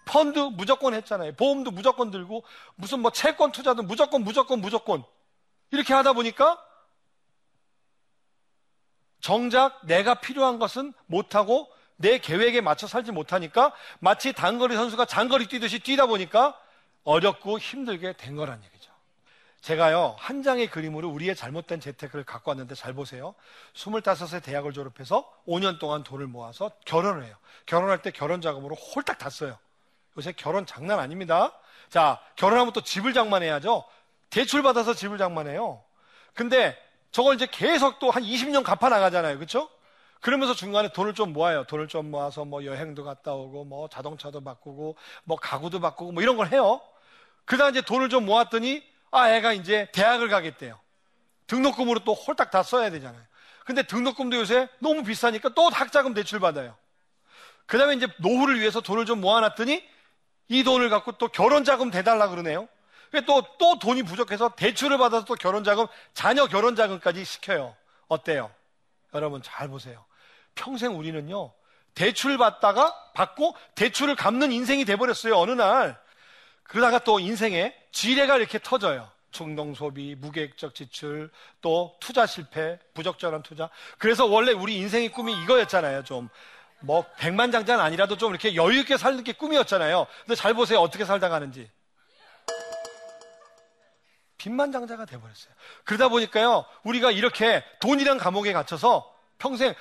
펀드 0.05 0.39
무조건 0.39 0.93
했잖아요. 0.93 1.33
보험도 1.33 1.71
무조건 1.71 2.11
들고 2.11 2.43
무슨 2.75 2.99
뭐 2.99 3.11
채권 3.11 3.51
투자도 3.51 3.83
무조건 3.83 4.23
무조건 4.23 4.61
무조건 4.61 5.03
이렇게 5.71 5.93
하다 5.93 6.13
보니까 6.13 6.63
정작 9.19 9.85
내가 9.85 10.15
필요한 10.21 10.59
것은 10.59 10.93
못하고 11.07 11.67
내 11.97 12.19
계획에 12.19 12.61
맞춰 12.61 12.87
살지 12.87 13.11
못하니까 13.11 13.73
마치 13.99 14.33
단거리 14.33 14.75
선수가 14.75 15.05
장거리 15.05 15.47
뛰듯이 15.47 15.79
뛰다 15.79 16.05
보니까 16.05 16.57
어렵고 17.03 17.59
힘들게 17.59 18.13
된 18.13 18.35
거란 18.35 18.63
얘기죠. 18.63 18.91
제가요, 19.61 20.15
한 20.19 20.43
장의 20.43 20.67
그림으로 20.69 21.09
우리의 21.09 21.35
잘못된 21.35 21.79
재테크를 21.79 22.23
갖고 22.23 22.51
왔는데 22.51 22.75
잘 22.75 22.93
보세요. 22.93 23.33
25세 23.73 24.41
대학을 24.43 24.71
졸업해서 24.71 25.29
5년 25.47 25.79
동안 25.79 26.03
돈을 26.03 26.27
모아서 26.27 26.71
결혼을 26.85 27.25
해요. 27.25 27.35
결혼할 27.65 28.01
때 28.01 28.11
결혼 28.11 28.39
자금으로 28.39 28.75
홀딱 28.75 29.17
다 29.17 29.29
써요. 29.29 29.57
요새 30.17 30.31
결혼 30.31 30.65
장난 30.65 30.99
아닙니다. 30.99 31.53
자, 31.89 32.21
결혼하면 32.35 32.73
또 32.73 32.81
집을 32.81 33.13
장만해야죠. 33.13 33.83
대출 34.29 34.61
받아서 34.61 34.93
집을 34.93 35.17
장만해요. 35.17 35.83
근데 36.33 36.77
저걸 37.11 37.35
이제 37.35 37.47
계속 37.49 37.99
또 37.99 38.11
한 38.11 38.23
20년 38.23 38.63
갚아 38.63 38.89
나가잖아요. 38.89 39.37
그렇죠? 39.37 39.69
그러면서 40.21 40.53
중간에 40.53 40.91
돈을 40.91 41.13
좀 41.13 41.33
모아요. 41.33 41.63
돈을 41.65 41.87
좀 41.87 42.11
모아서 42.11 42.45
뭐 42.45 42.65
여행도 42.65 43.03
갔다 43.03 43.33
오고 43.33 43.65
뭐 43.65 43.87
자동차도 43.87 44.43
바꾸고 44.43 44.95
뭐 45.23 45.37
가구도 45.37 45.79
바꾸고 45.79 46.11
뭐 46.11 46.23
이런 46.23 46.37
걸 46.37 46.47
해요. 46.47 46.81
그다음 47.45 47.71
이제 47.71 47.81
돈을 47.81 48.09
좀 48.09 48.25
모았더니 48.25 48.83
아 49.11 49.29
애가 49.31 49.53
이제 49.53 49.89
대학을 49.93 50.27
가겠대요. 50.29 50.79
등록금으로 51.47 51.99
또 51.99 52.13
홀딱 52.13 52.51
다 52.51 52.63
써야 52.63 52.89
되잖아요. 52.89 53.21
근데 53.65 53.83
등록금도 53.83 54.37
요새 54.37 54.67
너무 54.79 55.03
비싸니까 55.03 55.49
또 55.49 55.69
학자금 55.69 56.13
대출 56.13 56.39
받아요. 56.39 56.75
그다음에 57.65 57.95
이제 57.95 58.07
노후를 58.17 58.59
위해서 58.59 58.81
돈을 58.81 59.05
좀 59.05 59.21
모아놨더니 59.21 59.83
이 60.49 60.63
돈을 60.63 60.89
갖고 60.89 61.13
또 61.13 61.27
결혼 61.27 61.63
자금 61.63 61.91
대달라 61.91 62.29
그러네요. 62.29 62.67
또, 63.25 63.41
또 63.57 63.79
돈이 63.79 64.03
부족해서 64.03 64.49
대출을 64.55 64.97
받아서 64.97 65.25
또 65.25 65.35
결혼 65.35 65.63
자금, 65.63 65.87
자녀 66.13 66.47
결혼 66.47 66.75
자금까지 66.75 67.23
시켜요. 67.23 67.75
어때요? 68.07 68.51
여러분 69.13 69.41
잘 69.41 69.67
보세요. 69.69 70.05
평생 70.57 70.97
우리는요, 70.97 71.53
대출 71.93 72.37
받다가 72.37 72.93
받고 73.13 73.55
대출을 73.75 74.15
갚는 74.15 74.51
인생이 74.51 74.83
돼버렸어요. 74.85 75.37
어느 75.37 75.51
날. 75.51 75.97
그러다가 76.63 76.99
또 76.99 77.19
인생에 77.19 77.73
지뢰가 77.91 78.37
이렇게 78.37 78.59
터져요. 78.59 79.09
충동 79.31 79.73
소비, 79.73 80.15
무계획적 80.15 80.75
지출, 80.75 81.31
또 81.61 81.95
투자 81.99 82.25
실패, 82.25 82.79
부적절한 82.93 83.43
투자. 83.43 83.69
그래서 83.97 84.25
원래 84.25 84.51
우리 84.51 84.75
인생의 84.77 85.09
꿈이 85.09 85.33
이거였잖아요. 85.43 86.03
좀. 86.03 86.29
뭐, 86.79 87.05
백만장자는 87.17 87.83
아니라도 87.83 88.17
좀 88.17 88.31
이렇게 88.31 88.55
여유있게 88.55 88.97
사는 88.97 89.23
게 89.23 89.33
꿈이었잖아요. 89.33 90.05
근데 90.25 90.35
잘 90.35 90.53
보세요. 90.53 90.79
어떻게 90.79 91.05
살다 91.05 91.29
가는지. 91.29 91.69
빚만장자가 94.37 95.05
돼버렸어요. 95.05 95.53
그러다 95.83 96.09
보니까요, 96.09 96.65
우리가 96.83 97.11
이렇게 97.11 97.63
돈이란 97.79 98.17
감옥에 98.17 98.53
갇혀서 98.53 99.11
평생 99.39 99.73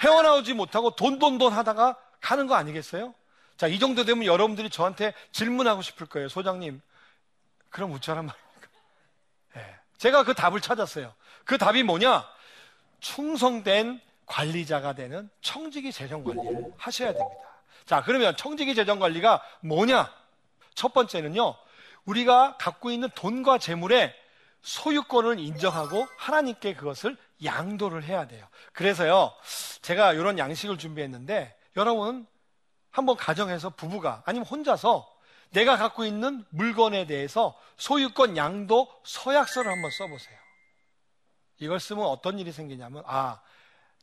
헤어나오지 0.00 0.54
못하고 0.54 0.94
돈, 0.96 1.18
돈, 1.18 1.38
돈 1.38 1.52
하다가 1.52 1.96
가는 2.20 2.46
거 2.46 2.54
아니겠어요? 2.54 3.14
자, 3.56 3.66
이 3.66 3.78
정도 3.78 4.04
되면 4.04 4.24
여러분들이 4.24 4.70
저한테 4.70 5.14
질문하고 5.32 5.82
싶을 5.82 6.06
거예요. 6.06 6.28
소장님, 6.28 6.80
그럼 7.70 7.92
어쩌란 7.92 8.26
말입니까? 8.26 8.68
네. 9.54 9.76
제가 9.98 10.24
그 10.24 10.34
답을 10.34 10.60
찾았어요. 10.60 11.14
그 11.44 11.58
답이 11.58 11.82
뭐냐? 11.82 12.26
충성된 13.00 14.00
관리자가 14.26 14.94
되는 14.94 15.28
청지기 15.42 15.92
재정 15.92 16.24
관리를 16.24 16.72
하셔야 16.78 17.12
됩니다. 17.12 17.40
자, 17.84 18.02
그러면 18.02 18.36
청지기 18.36 18.74
재정 18.74 18.98
관리가 18.98 19.42
뭐냐? 19.60 20.12
첫 20.74 20.94
번째는요, 20.94 21.54
우리가 22.06 22.56
갖고 22.56 22.90
있는 22.90 23.08
돈과 23.14 23.58
재물의 23.58 24.14
소유권을 24.62 25.38
인정하고 25.38 26.06
하나님께 26.16 26.74
그것을 26.74 27.16
양도를 27.44 28.04
해야 28.04 28.26
돼요. 28.26 28.46
그래서요, 28.72 29.32
제가 29.82 30.12
이런 30.12 30.38
양식을 30.38 30.78
준비했는데, 30.78 31.56
여러분, 31.76 32.26
한번 32.90 33.16
가정에서 33.16 33.70
부부가, 33.70 34.22
아니면 34.24 34.46
혼자서 34.46 35.08
내가 35.50 35.76
갖고 35.76 36.04
있는 36.04 36.44
물건에 36.50 37.06
대해서 37.06 37.58
소유권 37.76 38.36
양도 38.36 38.88
서약서를 39.04 39.70
한번 39.70 39.90
써보세요. 39.90 40.38
이걸 41.58 41.80
쓰면 41.80 42.04
어떤 42.04 42.38
일이 42.38 42.52
생기냐면, 42.52 43.02
아, 43.06 43.40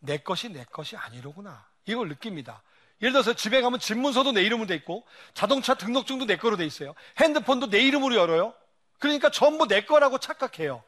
내 0.02 0.18
것이 0.18 0.50
내 0.50 0.64
것이 0.66 0.98
아니로구나. 0.98 1.66
이걸 1.86 2.10
느낍니다. 2.10 2.64
예를 3.02 3.14
들어서 3.14 3.34
집에 3.34 3.62
가면 3.62 3.80
집문서도 3.80 4.32
내 4.32 4.44
이름으로 4.44 4.68
돼 4.68 4.76
있고 4.76 5.06
자동차 5.34 5.74
등록증도 5.74 6.26
내 6.26 6.38
거로 6.38 6.56
돼 6.58 6.66
있어요. 6.66 6.94
핸드폰도 7.20 7.70
내 7.70 7.80
이름으로 7.80 8.16
열어요. 8.16 8.54
그러니까 9.00 9.32
전부 9.32 9.68
내 9.68 9.86
거라고 9.86 10.20
착각해요. 10.20 10.84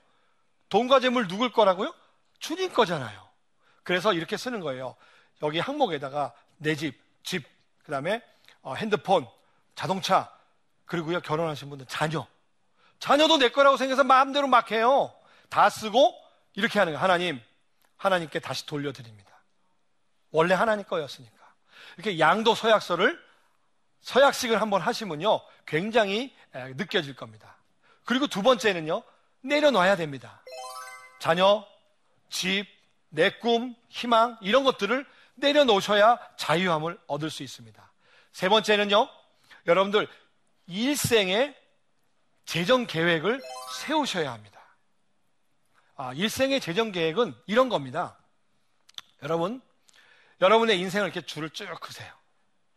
돈과 0.69 0.99
재물 0.99 1.27
누굴 1.27 1.51
거라고요? 1.51 1.93
주님 2.43 2.73
거잖아요. 2.73 3.25
그래서 3.83 4.13
이렇게 4.13 4.35
쓰는 4.35 4.59
거예요. 4.59 4.97
여기 5.41 5.59
항목에다가 5.59 6.33
내 6.57 6.75
집, 6.75 7.01
집, 7.23 7.47
그 7.85 7.91
다음에 7.91 8.21
어, 8.61 8.75
핸드폰, 8.75 9.25
자동차, 9.75 10.29
그리고요 10.85 11.21
결혼하신 11.21 11.69
분들 11.69 11.87
자녀. 11.87 12.27
자녀도 12.99 13.37
내 13.37 13.49
거라고 13.49 13.77
생각해서 13.77 14.03
마음대로 14.03 14.47
막 14.47 14.71
해요. 14.71 15.15
다 15.49 15.69
쓰고 15.69 16.13
이렇게 16.53 16.79
하는 16.79 16.93
거예요. 16.93 17.01
하나님, 17.01 17.41
하나님께 17.95 18.39
다시 18.39 18.65
돌려드립니다. 18.65 19.31
원래 20.31 20.53
하나님 20.53 20.85
거였으니까. 20.85 21.53
이렇게 21.95 22.19
양도 22.19 22.55
서약서를 22.55 23.23
서약식을 24.01 24.61
한번 24.61 24.81
하시면요. 24.81 25.39
굉장히 25.65 26.35
느껴질 26.53 27.15
겁니다. 27.15 27.55
그리고 28.03 28.27
두 28.27 28.41
번째는요. 28.41 29.01
내려놔야 29.41 29.95
됩니다. 29.95 30.43
자녀, 31.19 31.65
집, 32.33 32.65
내 33.09 33.29
꿈, 33.29 33.75
희망 33.89 34.39
이런 34.41 34.63
것들을 34.63 35.05
내려놓으셔야 35.35 36.17
자유함을 36.35 36.99
얻을 37.05 37.29
수 37.29 37.43
있습니다. 37.43 37.91
세 38.31 38.49
번째는요. 38.49 39.07
여러분들 39.67 40.07
일생의 40.65 41.55
재정 42.45 42.87
계획을 42.87 43.39
세우셔야 43.83 44.33
합니다. 44.33 44.59
아, 45.95 46.11
일생의 46.13 46.59
재정 46.59 46.91
계획은 46.91 47.35
이런 47.45 47.69
겁니다. 47.69 48.17
여러분, 49.21 49.61
여러분의 50.41 50.79
인생을 50.79 51.05
이렇게 51.07 51.21
줄을 51.21 51.51
쭉 51.51 51.67
크세요. 51.79 52.11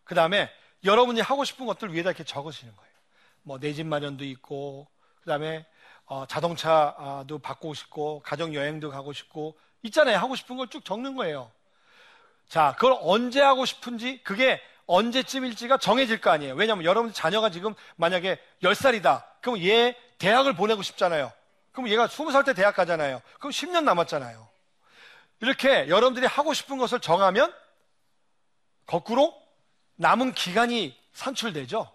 그 0.05 0.15
다음에 0.15 0.53
여러분이 0.85 1.23
하고 1.23 1.45
싶은 1.45 1.65
것들 1.65 1.95
위에다 1.95 2.11
이렇게 2.11 2.25
적으시는 2.25 2.77
거예요. 2.77 2.93
뭐 3.43 3.59
내 3.59 3.73
집 3.73 3.87
마련도 3.87 4.23
있고, 4.27 4.87
그 5.23 5.27
다음에 5.31 5.67
어, 6.07 6.25
자동차도 6.27 7.39
바꾸고 7.41 7.75
싶고, 7.75 8.21
가정 8.25 8.55
여행도 8.55 8.91
가고 8.91 9.13
싶고, 9.13 9.59
있잖아요. 9.83 10.19
하고 10.19 10.35
싶은 10.37 10.57
걸 10.57 10.69
쭉 10.69 10.85
적는 10.85 11.15
거예요. 11.17 11.51
자, 12.49 12.75
그걸 12.79 12.97
언제 13.01 13.41
하고 13.41 13.65
싶은지, 13.65 14.23
그게 14.23 14.61
언제쯤일지가 14.87 15.79
정해질 15.79 16.21
거 16.21 16.31
아니에요. 16.31 16.55
왜냐하면 16.55 16.85
여러분 16.85 17.13
자녀가 17.13 17.51
지금 17.51 17.75
만약에 17.97 18.39
10살이다. 18.63 19.25
그럼 19.41 19.59
얘 19.65 19.97
대학을 20.19 20.55
보내고 20.55 20.83
싶잖아요. 20.83 21.33
그럼 21.73 21.89
얘가 21.89 22.07
20살 22.07 22.45
때 22.47 22.55
대학 22.55 22.77
가잖아요. 22.77 23.21
그럼 23.41 23.51
10년 23.51 23.83
남았잖아요. 23.83 24.49
이렇게 25.41 25.89
여러분들이 25.89 26.27
하고 26.27 26.55
싶은 26.55 26.79
것을 26.79 27.01
정하면 27.01 27.53
거꾸로 28.87 29.35
남은 29.97 30.35
기간이 30.35 30.97
산출되죠. 31.15 31.91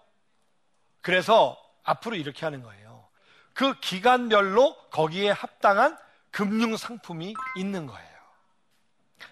그래서 1.00 1.58
앞으로 1.84 2.14
이렇게 2.16 2.44
하는 2.44 2.62
거예요. 2.62 2.91
그 3.54 3.78
기간별로 3.80 4.74
거기에 4.90 5.30
합당한 5.30 5.96
금융 6.30 6.76
상품이 6.76 7.34
있는 7.56 7.86
거예요. 7.86 8.08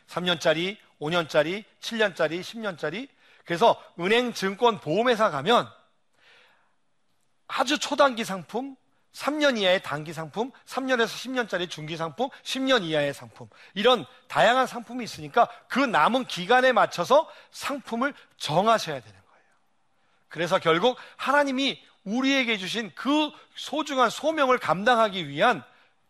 3년짜리, 0.09 0.77
5년짜리, 1.01 1.65
7년짜리, 1.81 2.41
10년짜리. 2.41 3.09
그래서 3.45 3.83
은행, 3.99 4.33
증권, 4.33 4.81
보험회사 4.81 5.31
가면 5.31 5.69
아주 7.47 7.79
초단기 7.79 8.25
상품, 8.25 8.77
3년 9.13 9.59
이하의 9.59 9.83
단기 9.83 10.13
상품, 10.13 10.53
3년에서 10.67 11.07
10년짜리 11.07 11.69
중기 11.69 11.97
상품, 11.97 12.29
10년 12.45 12.85
이하의 12.85 13.13
상품. 13.13 13.49
이런 13.75 14.07
다양한 14.29 14.67
상품이 14.67 15.03
있으니까 15.03 15.49
그 15.69 15.81
남은 15.81 16.27
기간에 16.27 16.73
맞춰서 16.73 17.29
상품을 17.51 18.15
정하셔야 18.37 19.01
되는 19.01 19.13
거예요. 19.13 19.45
그래서 20.29 20.59
결국 20.59 20.97
하나님이 21.17 21.83
우리에게 22.05 22.57
주신 22.57 22.91
그 22.95 23.31
소중한 23.55 24.11
소명을 24.11 24.59
감당하기 24.59 25.29
위한 25.29 25.63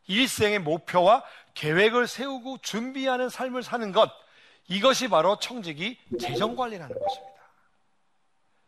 일생의 0.06 0.60
목표와 0.60 1.24
계획을 1.54 2.06
세우고 2.06 2.58
준비하는 2.58 3.28
삶을 3.28 3.62
사는 3.62 3.92
것. 3.92 4.10
이것이 4.68 5.08
바로 5.08 5.38
청직이 5.38 5.98
재정 6.20 6.56
관리라는 6.56 6.96
것입니다. 6.96 7.30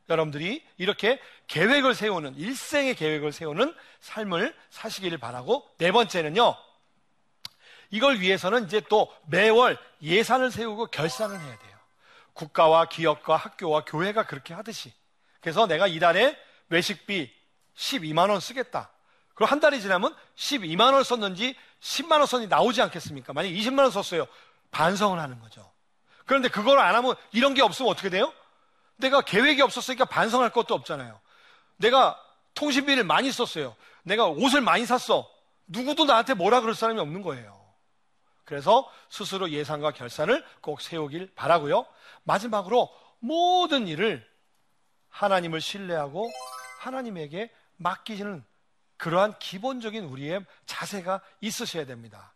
여러분들이 0.09 0.65
이렇게 0.79 1.21
계획을 1.47 1.95
세우는, 1.95 2.37
일생의 2.37 2.97
계획을 2.97 3.33
세우는 3.33 3.75
삶을 4.01 4.55
사시기를 4.71 5.19
바라고, 5.19 5.69
네 5.79 5.93
번째는요, 5.93 6.57
이걸 7.91 8.21
위해서는 8.21 8.67
이제 8.67 8.81
또 8.89 9.15
매월 9.27 9.79
예산을 10.03 10.51
세우고 10.51 10.87
결산을 10.87 11.39
해야 11.39 11.59
돼요. 11.59 11.77
국가와 12.33 12.87
기업과 12.87 13.37
학교와 13.37 13.85
교회가 13.85 14.27
그렇게 14.27 14.55
하듯이. 14.55 14.93
그래서 15.41 15.67
내가 15.67 15.87
이달에 15.87 16.37
외식비 16.73 17.31
12만 17.77 18.31
원 18.31 18.41
쓰겠다. 18.41 18.91
그리고 19.35 19.51
한 19.51 19.61
달이 19.61 19.81
지나면 19.81 20.15
12만 20.37 20.93
원 20.93 21.05
썼는지 21.05 21.55
10만 21.81 22.13
원 22.13 22.27
썼는지 22.27 22.49
나오지 22.49 22.81
않겠습니까? 22.83 23.33
만약 23.33 23.51
20만 23.51 23.81
원 23.81 23.91
썼어요. 23.91 24.27
반성을 24.71 25.19
하는 25.19 25.39
거죠. 25.41 25.71
그런데 26.25 26.49
그걸 26.49 26.79
안 26.79 26.95
하면 26.95 27.15
이런 27.33 27.55
게 27.55 27.63
없으면 27.63 27.91
어떻게 27.91 28.09
돼요? 28.09 28.33
내가 28.97 29.21
계획이 29.21 29.61
없었으니까 29.63 30.07
반성할 30.07 30.51
것도 30.51 30.75
없잖아요. 30.75 31.21
내가 31.77 32.19
통신비를 32.55 33.05
많이 33.05 33.31
썼어요. 33.31 33.77
내가 34.03 34.27
옷을 34.27 34.61
많이 34.61 34.87
샀어. 34.87 35.29
누구도 35.67 36.05
나한테 36.05 36.35
뭐라 36.35 36.61
그럴 36.61 36.75
사람이 36.75 37.01
없는 37.01 37.23
거예요. 37.23 37.61
그래서 38.45 38.91
스스로 39.09 39.51
예상과 39.51 39.93
결산을 39.93 40.45
꼭 40.61 40.81
세우길 40.81 41.33
바라고요. 41.35 41.87
마지막으로 42.25 42.91
모든 43.19 43.89
일을 43.89 44.27
하나님을 45.09 45.61
신뢰하고 45.61 46.31
하나님에게 46.83 47.51
맡기시는 47.77 48.45
그러한 48.97 49.39
기본적인 49.39 50.05
우리의 50.05 50.45
자세가 50.67 51.21
있으셔야 51.41 51.87
됩니다. 51.87 52.33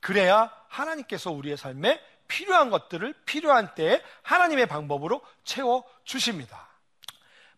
그래야 0.00 0.52
하나님께서 0.68 1.30
우리의 1.30 1.56
삶에 1.56 2.00
필요한 2.28 2.70
것들을 2.70 3.14
필요한 3.24 3.74
때에 3.74 4.02
하나님의 4.22 4.66
방법으로 4.66 5.22
채워 5.44 5.84
주십니다. 6.04 6.68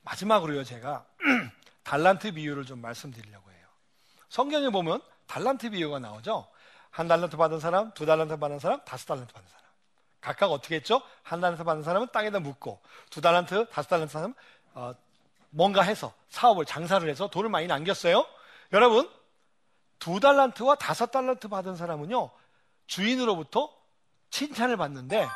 마지막으로요, 0.03 0.65
제가 0.65 1.05
달란트 1.85 2.33
비유를 2.33 2.65
좀 2.67 2.81
말씀드리려고 2.81 3.51
해요. 3.51 3.67
성경에 4.29 4.71
보면 4.71 5.01
달란트 5.27 5.71
비유가 5.71 5.99
나오죠. 5.99 6.49
한 6.91 7.09
달란트 7.09 7.37
받은 7.37 7.61
사람, 7.61 7.93
두 7.93 8.07
달란트 8.07 8.39
받은 8.39 8.59
사람, 8.59 8.81
다섯 8.85 9.07
달란트 9.07 9.33
받은 9.33 9.49
사람. 9.49 9.65
각각 10.21 10.51
어떻게 10.51 10.77
했죠? 10.77 11.01
한 11.23 11.41
달란트 11.41 11.65
받은 11.65 11.83
사람은 11.83 12.09
땅에다 12.13 12.41
묻고, 12.41 12.81
두 13.11 13.21
달란트, 13.21 13.69
다섯 13.71 13.89
달란트 13.89 14.13
사람은 14.13 14.35
어, 14.75 14.95
뭔가 15.51 15.83
해서 15.83 16.13
사업을 16.29 16.65
장사를 16.65 17.09
해서 17.09 17.29
돈을 17.29 17.49
많이 17.49 17.67
남겼어요. 17.67 18.27
여러분, 18.73 19.11
두 19.99 20.21
달란트와 20.21 20.77
다섯 20.77 21.11
달란트 21.11 21.49
받은 21.49 21.77
사람은요, 21.77 22.31
주인으로부터 22.87 23.73
칭찬을 24.31 24.77
받는데 24.77 25.27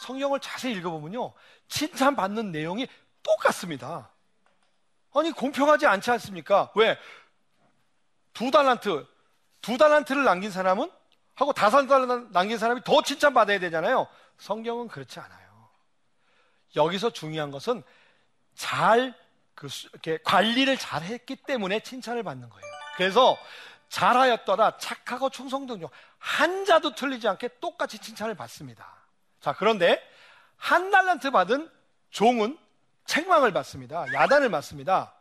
성경을 0.00 0.40
자세히 0.40 0.74
읽어보면요, 0.74 1.32
칭찬 1.68 2.16
받는 2.16 2.52
내용이 2.52 2.88
똑같습니다. 3.22 4.10
아니, 5.14 5.32
공평하지 5.32 5.86
않지 5.86 6.10
않습니까? 6.12 6.70
왜? 6.74 6.98
두 8.32 8.50
달란트, 8.50 9.06
두 9.60 9.76
달란트를 9.76 10.24
남긴 10.24 10.50
사람은 10.50 10.90
하고 11.34 11.52
다섯 11.52 11.86
달란트 11.86 12.32
남긴 12.32 12.58
사람이 12.58 12.82
더 12.84 13.02
칭찬 13.02 13.34
받아야 13.34 13.58
되잖아요. 13.58 14.06
성경은 14.38 14.88
그렇지 14.88 15.20
않아요. 15.20 15.68
여기서 16.76 17.10
중요한 17.10 17.50
것은 17.50 17.82
잘, 18.54 19.14
그, 19.58 19.66
이렇게 19.92 20.18
관리를 20.22 20.78
잘 20.78 21.02
했기 21.02 21.34
때문에 21.34 21.80
칭찬을 21.80 22.22
받는 22.22 22.48
거예요. 22.48 22.64
그래서 22.96 23.36
잘하였더라, 23.88 24.78
착하고 24.78 25.30
충성된 25.30 25.80
종, 25.80 25.88
한자도 26.18 26.94
틀리지 26.94 27.26
않게 27.26 27.58
똑같이 27.60 27.98
칭찬을 27.98 28.36
받습니다. 28.36 28.86
자, 29.40 29.54
그런데 29.54 30.00
한 30.56 30.92
달란트 30.92 31.32
받은 31.32 31.68
종은 32.10 32.56
책망을 33.06 33.52
받습니다. 33.52 34.04
야단을 34.14 34.48
맞습니다. 34.48 35.12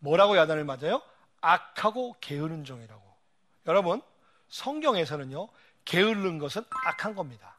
뭐라고 0.00 0.36
야단을 0.36 0.64
맞아요? 0.64 1.00
악하고 1.40 2.16
게으른 2.20 2.64
종이라고. 2.64 3.02
여러분, 3.66 4.02
성경에서는요, 4.48 5.48
게으른 5.84 6.40
것은 6.40 6.64
악한 6.86 7.14
겁니다. 7.14 7.54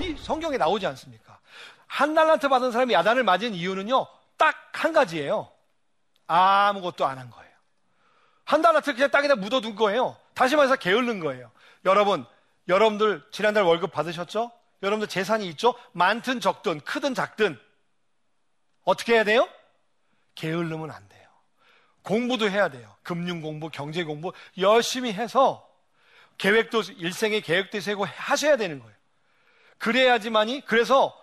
이 0.00 0.14
성경에 0.16 0.58
나오지 0.58 0.86
않습니까? 0.86 1.40
한 1.88 2.14
달란트 2.14 2.48
받은 2.48 2.70
사람이 2.70 2.94
야단을 2.94 3.24
맞은 3.24 3.54
이유는요, 3.54 4.06
딱 4.38 4.56
한 4.72 4.92
가지예요. 4.92 5.50
아무것도 6.28 7.04
안 7.04 7.18
한 7.18 7.30
거예요. 7.30 7.52
한 8.44 8.62
달란트 8.62 8.94
그냥 8.94 9.10
땅에다 9.10 9.34
묻어둔 9.36 9.74
거예요. 9.74 10.16
다시 10.34 10.54
말해서 10.56 10.76
게으른 10.76 11.20
거예요. 11.20 11.50
여러분, 11.84 12.24
여러분들 12.68 13.26
지난달 13.32 13.64
월급 13.64 13.90
받으셨죠? 13.92 14.52
여러분들 14.82 15.08
재산이 15.08 15.48
있죠? 15.48 15.74
많든 15.92 16.40
적든 16.40 16.80
크든 16.80 17.14
작든 17.14 17.58
어떻게 18.84 19.14
해야 19.14 19.24
돼요? 19.24 19.48
게을르면 20.36 20.90
안 20.92 21.08
돼요. 21.08 21.28
공부도 22.02 22.48
해야 22.48 22.68
돼요. 22.68 22.94
금융 23.02 23.40
공부, 23.42 23.68
경제 23.70 24.04
공부 24.04 24.32
열심히 24.58 25.12
해서 25.12 25.68
계획도 26.38 26.82
일생의 26.98 27.40
계획도 27.40 27.80
세고 27.80 28.04
하셔야 28.04 28.56
되는 28.56 28.78
거예요. 28.78 28.94
그래야지만이 29.78 30.62
그래서 30.64 31.14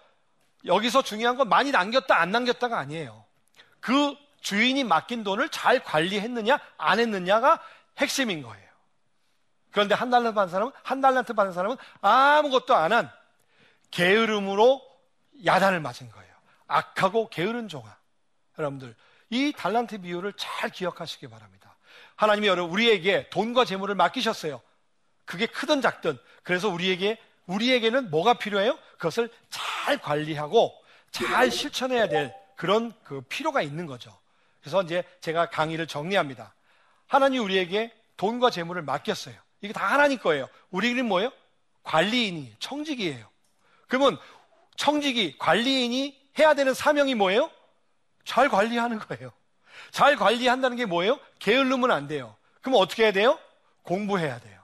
여기서 0.66 1.02
중요한 1.04 1.38
건 1.38 1.50
많이 1.50 1.72
남겼다 1.72 2.20
안 2.20 2.32
남겼다가 2.32 2.78
아니에요. 2.80 3.26
그 3.80 4.16
주인이 4.42 4.84
맡긴 4.84 5.24
돈을 5.24 5.50
잘 5.50 5.84
관리했느냐 5.84 6.60
안 6.78 7.00
했느냐가 7.00 7.62
핵심인 7.98 8.42
거예요. 8.42 8.66
그런데 9.72 9.94
한 9.94 10.10
달란트 10.10 10.36
받은 10.36 10.52
사람은 10.52 10.72
한 10.84 11.02
달란트 11.02 11.34
받은 11.34 11.54
사람은 11.54 11.78
아무것도 12.02 12.76
안 12.76 12.92
한 12.94 13.12
게으름으로 13.92 14.82
야단을 15.46 15.80
맞은 15.80 16.12
거예요. 16.12 16.34
악하고 16.68 17.30
게으른 17.30 17.68
종아. 17.68 17.96
여러분들 18.58 18.96
이 19.30 19.54
달란트 19.56 20.02
비유를 20.02 20.34
잘 20.38 20.70
기억하시기 20.70 21.28
바랍니다. 21.30 21.76
하나님이 22.16 22.48
여러분 22.48 22.72
우리에게 22.72 23.30
돈과 23.30 23.66
재물을 23.66 23.94
맡기셨어요. 23.96 24.62
그게 25.26 25.46
크든 25.46 25.82
작든 25.82 26.18
그래서 26.44 26.70
우리에게 26.70 27.20
우리에게는 27.48 28.10
뭐가 28.10 28.36
필요해요? 28.36 28.78
그것을 28.98 29.30
잘 29.50 29.98
관리하고 29.98 30.74
잘 31.12 31.52
실천해야 31.52 32.08
될 32.08 32.34
그런 32.56 32.94
그 33.04 33.22
필요가 33.22 33.62
있는 33.62 33.86
거죠. 33.86 34.18
그래서 34.62 34.82
이제 34.82 35.04
제가 35.22 35.50
강의를 35.50 35.88
정리합니다. 35.88 36.54
하나님 37.08 37.44
우리에게 37.44 37.94
돈과 38.18 38.50
재물을 38.50 38.82
맡겼어요. 38.82 39.36
이게 39.62 39.74
다 39.74 39.86
하나님 39.86 40.18
거예요. 40.20 40.48
우리는 40.72 41.06
뭐예요? 41.06 41.32
관리인이, 41.84 42.56
청직이에요. 42.60 43.30
그러면 43.88 44.18
청직이, 44.76 45.38
관리인이 45.38 46.20
해야 46.40 46.54
되는 46.54 46.74
사명이 46.74 47.16
뭐예요? 47.16 47.50
잘 48.24 48.50
관리하는 48.50 49.00
거예요. 49.00 49.32
잘 49.92 50.16
관리한다는 50.16 50.78
게 50.78 50.86
뭐예요? 50.86 51.20
게을르면 51.40 51.92
안 51.92 52.08
돼요. 52.08 52.36
그럼 52.62 52.80
어떻게 52.80 53.04
해야 53.04 53.12
돼요? 53.12 53.40
공부해야 53.84 54.40
돼요. 54.40 54.60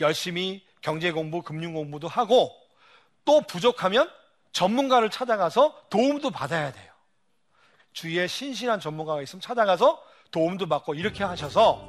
열심히 0.00 0.64
경제 0.80 1.12
공부, 1.12 1.42
금융 1.42 1.74
공부도 1.74 2.08
하고 2.08 2.52
또 3.30 3.40
부족하면 3.42 4.10
전문가를 4.50 5.08
찾아가서 5.08 5.82
도움도 5.88 6.32
받아야 6.32 6.72
돼요. 6.72 6.90
주위에 7.92 8.26
신실한 8.26 8.80
전문가가 8.80 9.22
있으면 9.22 9.40
찾아가서 9.40 10.02
도움도 10.32 10.68
받고 10.68 10.94
이렇게 10.94 11.22
하셔서 11.22 11.80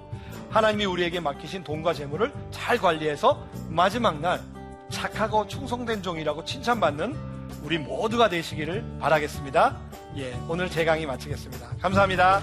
하나님이 0.52 0.86
우리에게 0.86 1.20
맡기신 1.20 1.64
돈과 1.64 1.96
재물을 1.96 2.32
잘 2.52 2.78
관리해서 2.78 3.44
마지막 3.70 4.20
날 4.20 4.40
착하고 4.92 5.48
충성된 5.48 6.04
종이라고 6.04 6.46
칭찬받는 6.46 7.16
우리 7.64 7.80
모두가 7.80 8.30
되시기를 8.30 9.00
바라겠습니다. 9.00 9.80
예, 10.18 10.38
오늘 10.48 10.70
제 10.70 10.86
강의 10.86 11.08
마치겠습니다. 11.08 11.70
감사합니다. 11.82 12.40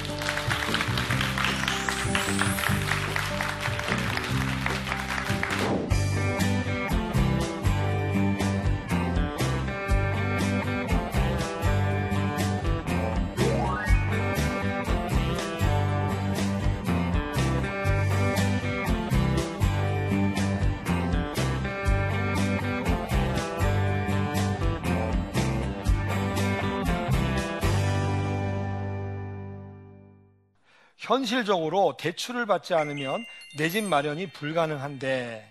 현실적으로 31.12 31.96
대출을 31.96 32.44
받지 32.44 32.74
않으면 32.74 33.24
내 33.56 33.70
집 33.70 33.82
마련이 33.84 34.30
불가능한데 34.30 35.50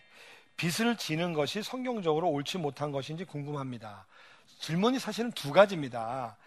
빚을 0.56 0.98
지는 0.98 1.34
것이 1.34 1.64
성경적으로 1.64 2.30
옳지 2.30 2.60
못한 2.60 2.92
것인지 2.92 3.26
궁금합니다. 3.26 4.06
질문이 4.60 5.00
사실은 5.00 5.32
두 5.32 5.52
가지입니다. 5.52 6.38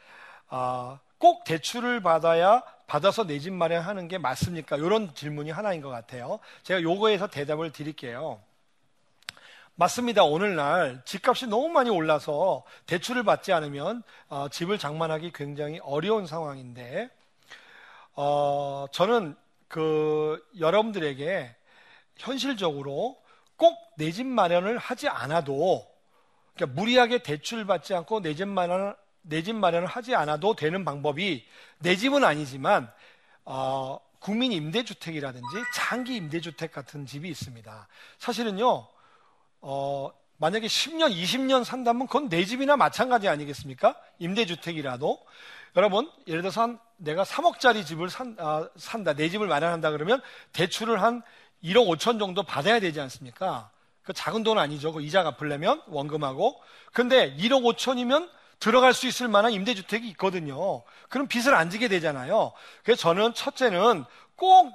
아, 0.49 1.01
꼭 1.18 1.42
대출을 1.44 2.01
받아야 2.03 2.62
받아서 2.87 3.25
내 3.25 3.38
집 3.40 3.53
마련하는 3.53 4.07
게 4.07 4.16
맞습니까? 4.18 4.77
이런 4.77 5.12
질문이 5.14 5.51
하나인 5.51 5.81
것 5.81 5.88
같아요. 5.90 6.38
제가 6.62 6.81
요거에서 6.83 7.27
대답을 7.29 7.73
드릴게요. 7.73 8.40
맞습니다. 9.75 10.23
오늘날 10.25 11.03
집값이 11.05 11.46
너무 11.49 11.68
많이 11.68 11.90
올라서 11.90 12.62
대출을 12.87 13.25
받지 13.25 13.53
않으면 13.53 14.03
어, 14.29 14.49
집을 14.51 14.79
장만하기 14.79 15.33
굉장히 15.33 15.81
어려운 15.83 16.27
상황인데 16.27 17.11
어, 18.14 18.87
저는 18.92 19.37
그 19.68 20.44
여러분들에게 20.59 21.55
현실적으로 22.16 23.16
꼭 23.57 23.77
내 23.99 24.12
집 24.12 24.27
마련을 24.27 24.79
하지 24.79 25.09
않아도 25.09 25.87
그러니까 26.55 26.81
무리하게 26.81 27.18
대출 27.23 27.66
받지 27.66 27.94
않고 27.94 28.20
내 28.20 28.35
집 28.35 28.49
마련을 28.49 28.96
내 29.23 29.42
집 29.42 29.55
마련을 29.57 29.87
하지 29.87 30.14
않아도 30.14 30.57
되는 30.57 30.85
방법이 30.87 31.44
내 31.81 31.96
집은 31.96 32.25
아니지만 32.25 32.90
어, 33.44 33.99
국민 34.20 34.53
임대주택이라든지 34.53 35.46
장기 35.75 36.16
임대주택 36.16 36.73
같은 36.73 37.05
집이 37.07 37.29
있습니다. 37.29 37.88
사실은요, 38.18 38.87
어, 39.61 40.11
만약에 40.38 40.66
10년, 40.66 41.14
20년 41.14 41.64
산다면 41.64 42.07
그건 42.07 42.29
내 42.31 42.44
집이나 42.46 42.77
마찬가지 42.77 43.29
아니겠습니까? 43.29 43.94
임대주택이라도. 44.18 45.18
여러분, 45.77 46.11
예를 46.27 46.43
들어서 46.43 46.63
한 46.63 46.79
내가 46.97 47.25
3억짜리 47.25 47.87
집을 47.87 48.11
산, 48.11 48.37
아, 48.39 48.69
산다, 48.77 49.15
내 49.15 49.29
집을 49.29 49.47
마련한다 49.47 49.91
그러면 49.91 50.21
대출을 50.53 51.03
한 51.03 51.23
1억 51.63 51.87
5천 51.87 52.19
정도 52.19 52.43
받아야 52.43 52.81
되지 52.81 53.01
않습니까? 53.01 53.71
그 54.03 54.13
작은 54.13 54.43
돈 54.43 54.59
아니죠. 54.59 54.93
그 54.93 55.03
이자 55.03 55.23
갚으려면 55.23 55.83
원금하고. 55.87 56.61
근데 56.93 57.35
1억 57.37 57.63
5천이면 57.77 58.29
들어갈 58.59 58.93
수 58.93 59.07
있을 59.07 59.29
만한 59.29 59.53
임대주택이 59.53 60.09
있거든요. 60.11 60.83
그럼 61.09 61.29
빚을 61.29 61.55
안 61.55 61.71
지게 61.71 61.89
되잖아요. 61.89 62.53
그래서 62.83 63.01
저는 63.01 63.35
첫째는 63.35 64.05
꼭 64.37 64.73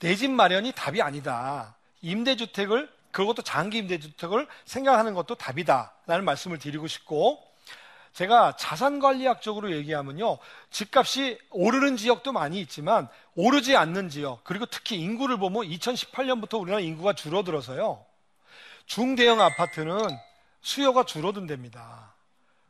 내 0.00 0.16
집 0.16 0.30
마련이 0.30 0.72
답이 0.72 1.00
아니다. 1.02 1.76
임대주택을, 2.02 2.90
그것도 3.12 3.42
장기 3.42 3.78
임대주택을 3.78 4.46
생각하는 4.64 5.14
것도 5.14 5.36
답이다. 5.36 5.94
라는 6.06 6.24
말씀을 6.24 6.58
드리고 6.58 6.86
싶고, 6.86 7.42
제가 8.16 8.56
자산관리학적으로 8.56 9.72
얘기하면요. 9.72 10.38
집값이 10.70 11.38
오르는 11.50 11.98
지역도 11.98 12.32
많이 12.32 12.58
있지만 12.60 13.08
오르지 13.34 13.76
않는 13.76 14.08
지역, 14.08 14.42
그리고 14.42 14.64
특히 14.64 14.96
인구를 14.96 15.36
보면 15.36 15.64
2018년부터 15.64 16.58
우리나라 16.58 16.80
인구가 16.80 17.12
줄어들어서요. 17.12 18.02
중대형 18.86 19.42
아파트는 19.42 19.98
수요가 20.62 21.04
줄어든답니다. 21.04 22.14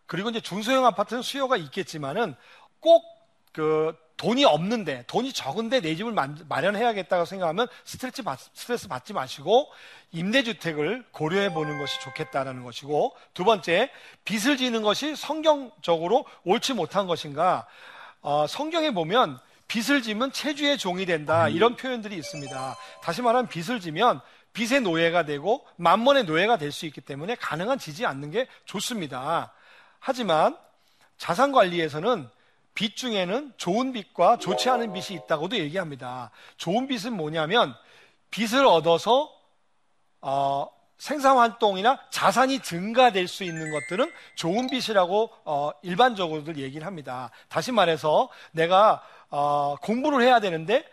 그리고 0.06 0.30
이제 0.30 0.40
중소형 0.40 0.84
아파트는 0.84 1.22
수요가 1.22 1.56
있겠지만은 1.56 2.34
꼭그 2.80 3.96
돈이 4.16 4.44
없는데 4.44 5.04
돈이 5.06 5.32
적은데 5.32 5.80
내 5.80 5.94
집을 5.94 6.12
마련해야겠다고 6.48 7.26
생각하면 7.26 7.68
스트레스, 7.84 8.22
받, 8.22 8.38
스트레스 8.54 8.88
받지 8.88 9.12
마시고 9.12 9.70
임대주택을 10.12 11.04
고려해 11.10 11.52
보는 11.52 11.78
것이 11.78 12.00
좋겠다라는 12.00 12.64
것이고 12.64 13.14
두 13.34 13.44
번째 13.44 13.90
빚을 14.24 14.56
지는 14.56 14.82
것이 14.82 15.14
성경적으로 15.16 16.24
옳지 16.44 16.72
못한 16.72 17.06
것인가 17.06 17.66
어, 18.22 18.46
성경에 18.46 18.90
보면 18.92 19.38
빚을 19.68 20.02
지면 20.02 20.32
체주의 20.32 20.78
종이 20.78 21.04
된다 21.04 21.48
이런 21.48 21.76
표현들이 21.76 22.16
있습니다. 22.16 22.76
다시 23.02 23.20
말하면 23.20 23.48
빚을 23.48 23.80
지면 23.80 24.20
빚의 24.54 24.80
노예가 24.80 25.24
되고 25.26 25.66
만mon의 25.76 26.24
노예가 26.24 26.56
될 26.56 26.72
수 26.72 26.86
있기 26.86 27.02
때문에 27.02 27.34
가능한 27.34 27.78
지지 27.78 28.06
않는 28.06 28.30
게 28.30 28.46
좋습니다. 28.64 29.52
하지만 29.98 30.56
자산 31.18 31.52
관리에서는 31.52 32.30
빚 32.76 32.94
중에는 32.94 33.54
좋은 33.56 33.92
빚과 33.92 34.36
좋지 34.36 34.68
않은 34.68 34.92
빚이 34.92 35.14
있다고도 35.14 35.56
얘기합니다. 35.56 36.30
좋은 36.58 36.86
빚은 36.86 37.14
뭐냐면 37.14 37.74
빚을 38.30 38.66
얻어서 38.66 39.32
어, 40.20 40.68
생산 40.98 41.38
활동이나 41.38 41.98
자산이 42.10 42.60
증가될 42.60 43.28
수 43.28 43.44
있는 43.44 43.72
것들은 43.72 44.12
좋은 44.34 44.68
빚이라고 44.68 45.30
어, 45.46 45.70
일반적으로들 45.82 46.58
얘기를 46.58 46.86
합니다. 46.86 47.30
다시 47.48 47.72
말해서 47.72 48.28
내가 48.52 49.02
어, 49.30 49.76
공부를 49.80 50.22
해야 50.22 50.38
되는데 50.38 50.84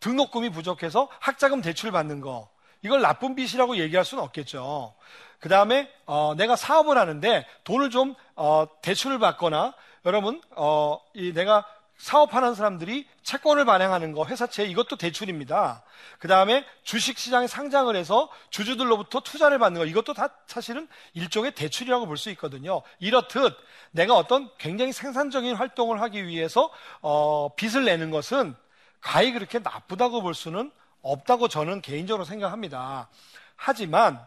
등록금이 0.00 0.50
부족해서 0.50 1.08
학자금 1.20 1.62
대출 1.62 1.92
받는 1.92 2.20
거 2.20 2.48
이걸 2.82 3.00
나쁜 3.00 3.36
빚이라고 3.36 3.76
얘기할 3.76 4.04
수는 4.04 4.24
없겠죠. 4.24 4.94
그 5.38 5.48
다음에 5.48 5.88
어, 6.04 6.34
내가 6.36 6.56
사업을 6.56 6.98
하는데 6.98 7.46
돈을 7.62 7.90
좀 7.90 8.16
어, 8.34 8.66
대출을 8.82 9.20
받거나 9.20 9.74
여러분 10.08 10.40
어, 10.56 10.98
이 11.12 11.34
내가 11.34 11.66
사업하는 11.98 12.54
사람들이 12.54 13.06
채권을 13.22 13.66
발행하는 13.66 14.12
거 14.12 14.24
회사채 14.24 14.64
이것도 14.64 14.96
대출입니다. 14.96 15.82
그 16.18 16.28
다음에 16.28 16.64
주식시장에 16.82 17.46
상장을 17.46 17.94
해서 17.94 18.30
주주들로부터 18.48 19.20
투자를 19.20 19.58
받는 19.58 19.80
거 19.80 19.84
이것도 19.84 20.14
다 20.14 20.30
사실은 20.46 20.88
일종의 21.12 21.54
대출이라고 21.54 22.06
볼 22.06 22.16
수 22.16 22.30
있거든요. 22.30 22.80
이렇듯 23.00 23.54
내가 23.90 24.14
어떤 24.16 24.48
굉장히 24.56 24.92
생산적인 24.92 25.56
활동을 25.56 26.00
하기 26.00 26.26
위해서 26.26 26.70
어, 27.02 27.54
빚을 27.54 27.84
내는 27.84 28.10
것은 28.10 28.56
가히 29.02 29.32
그렇게 29.32 29.58
나쁘다고 29.58 30.22
볼 30.22 30.32
수는 30.32 30.72
없다고 31.02 31.48
저는 31.48 31.82
개인적으로 31.82 32.24
생각합니다. 32.24 33.10
하지만 33.56 34.24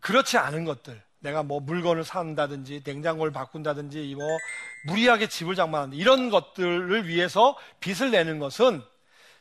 그렇지 0.00 0.36
않은 0.36 0.66
것들, 0.66 1.02
내가 1.22 1.42
뭐 1.42 1.60
물건을 1.60 2.04
산다든지 2.04 2.82
냉장고를 2.84 3.32
바꾼다든지 3.32 4.14
뭐 4.16 4.26
무리하게 4.86 5.28
집을 5.28 5.54
장만한다 5.54 5.96
이런 5.96 6.30
것들을 6.30 7.08
위해서 7.08 7.56
빚을 7.80 8.10
내는 8.10 8.38
것은 8.38 8.82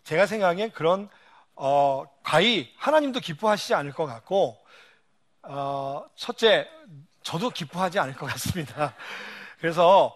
제가 0.04 0.26
생각하기엔 0.26 0.72
그런 0.72 1.10
어, 1.56 2.06
과히 2.24 2.72
하나님도 2.78 3.20
기뻐하시지 3.20 3.74
않을 3.74 3.92
것 3.92 4.06
같고 4.06 4.58
어, 5.44 6.06
첫째 6.16 6.68
저도 7.24 7.50
기뻐하지 7.50 8.00
않을 8.00 8.16
것 8.16 8.28
같습니다. 8.28 8.96
그래서 9.60 10.16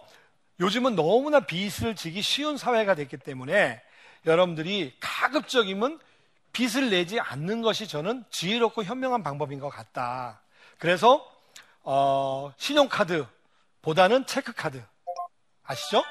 요즘은 0.60 0.96
너무나 0.96 1.40
빚을 1.40 1.94
지기 1.96 2.22
쉬운 2.22 2.56
사회가 2.56 2.94
됐기 2.94 3.18
때문에 3.18 3.82
여러분들이 4.24 4.96
가급적이면 5.00 6.00
빚을 6.52 6.90
내지 6.90 7.20
않는 7.20 7.60
것이 7.60 7.86
저는 7.86 8.24
지혜롭고 8.30 8.84
현명한 8.84 9.22
방법인 9.22 9.60
것 9.60 9.68
같다. 9.68 10.40
그래서 10.78 11.35
어, 11.88 12.52
신용카드보다는 12.56 14.26
체크카드 14.26 14.82
아시죠? 15.62 16.02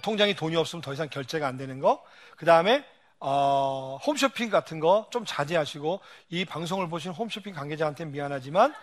통장에 0.00 0.34
돈이 0.34 0.56
없으면 0.56 0.80
더 0.80 0.92
이상 0.94 1.08
결제가 1.10 1.46
안 1.46 1.58
되는 1.58 1.80
거. 1.80 2.02
그 2.38 2.46
다음에 2.46 2.82
어, 3.20 3.98
홈쇼핑 4.06 4.48
같은 4.48 4.80
거 4.80 5.08
좀 5.10 5.24
자제하시고 5.26 6.00
이 6.30 6.44
방송을 6.46 6.88
보신 6.88 7.12
홈쇼핑 7.12 7.52
관계자한테 7.54 8.06
미안하지만 8.06 8.74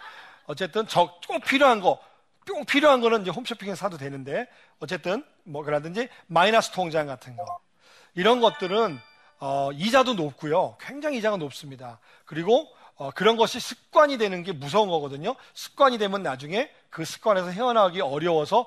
어쨌든 0.45 0.87
저 0.87 1.19
꼭 1.27 1.43
필요한 1.45 1.81
거, 1.81 1.99
꼭 2.47 2.67
필요한 2.67 3.01
거는 3.01 3.23
이제 3.23 3.31
홈쇼핑에 3.31 3.73
사도 3.73 3.97
되는데 3.97 4.47
어쨌든 4.79 5.25
뭐 5.43 5.63
그라든지 5.63 6.09
마이너스 6.27 6.69
통장 6.71 7.07
같은 7.07 7.35
거 7.35 7.43
이런 8.13 8.39
것들은 8.39 8.99
어, 9.39 9.71
이자도 9.73 10.13
높고요. 10.13 10.77
굉장히 10.79 11.17
이자가 11.17 11.37
높습니다. 11.37 11.99
그리고 12.25 12.67
어, 12.95 13.11
그런 13.11 13.35
것이 13.35 13.59
습관이 13.59 14.17
되는 14.17 14.43
게 14.43 14.51
무서운 14.51 14.89
거거든요. 14.89 15.35
습관이 15.53 15.97
되면 15.97 16.23
나중에 16.23 16.71
그 16.89 17.03
습관에서 17.03 17.49
헤어나오기 17.49 18.01
어려워서 18.01 18.65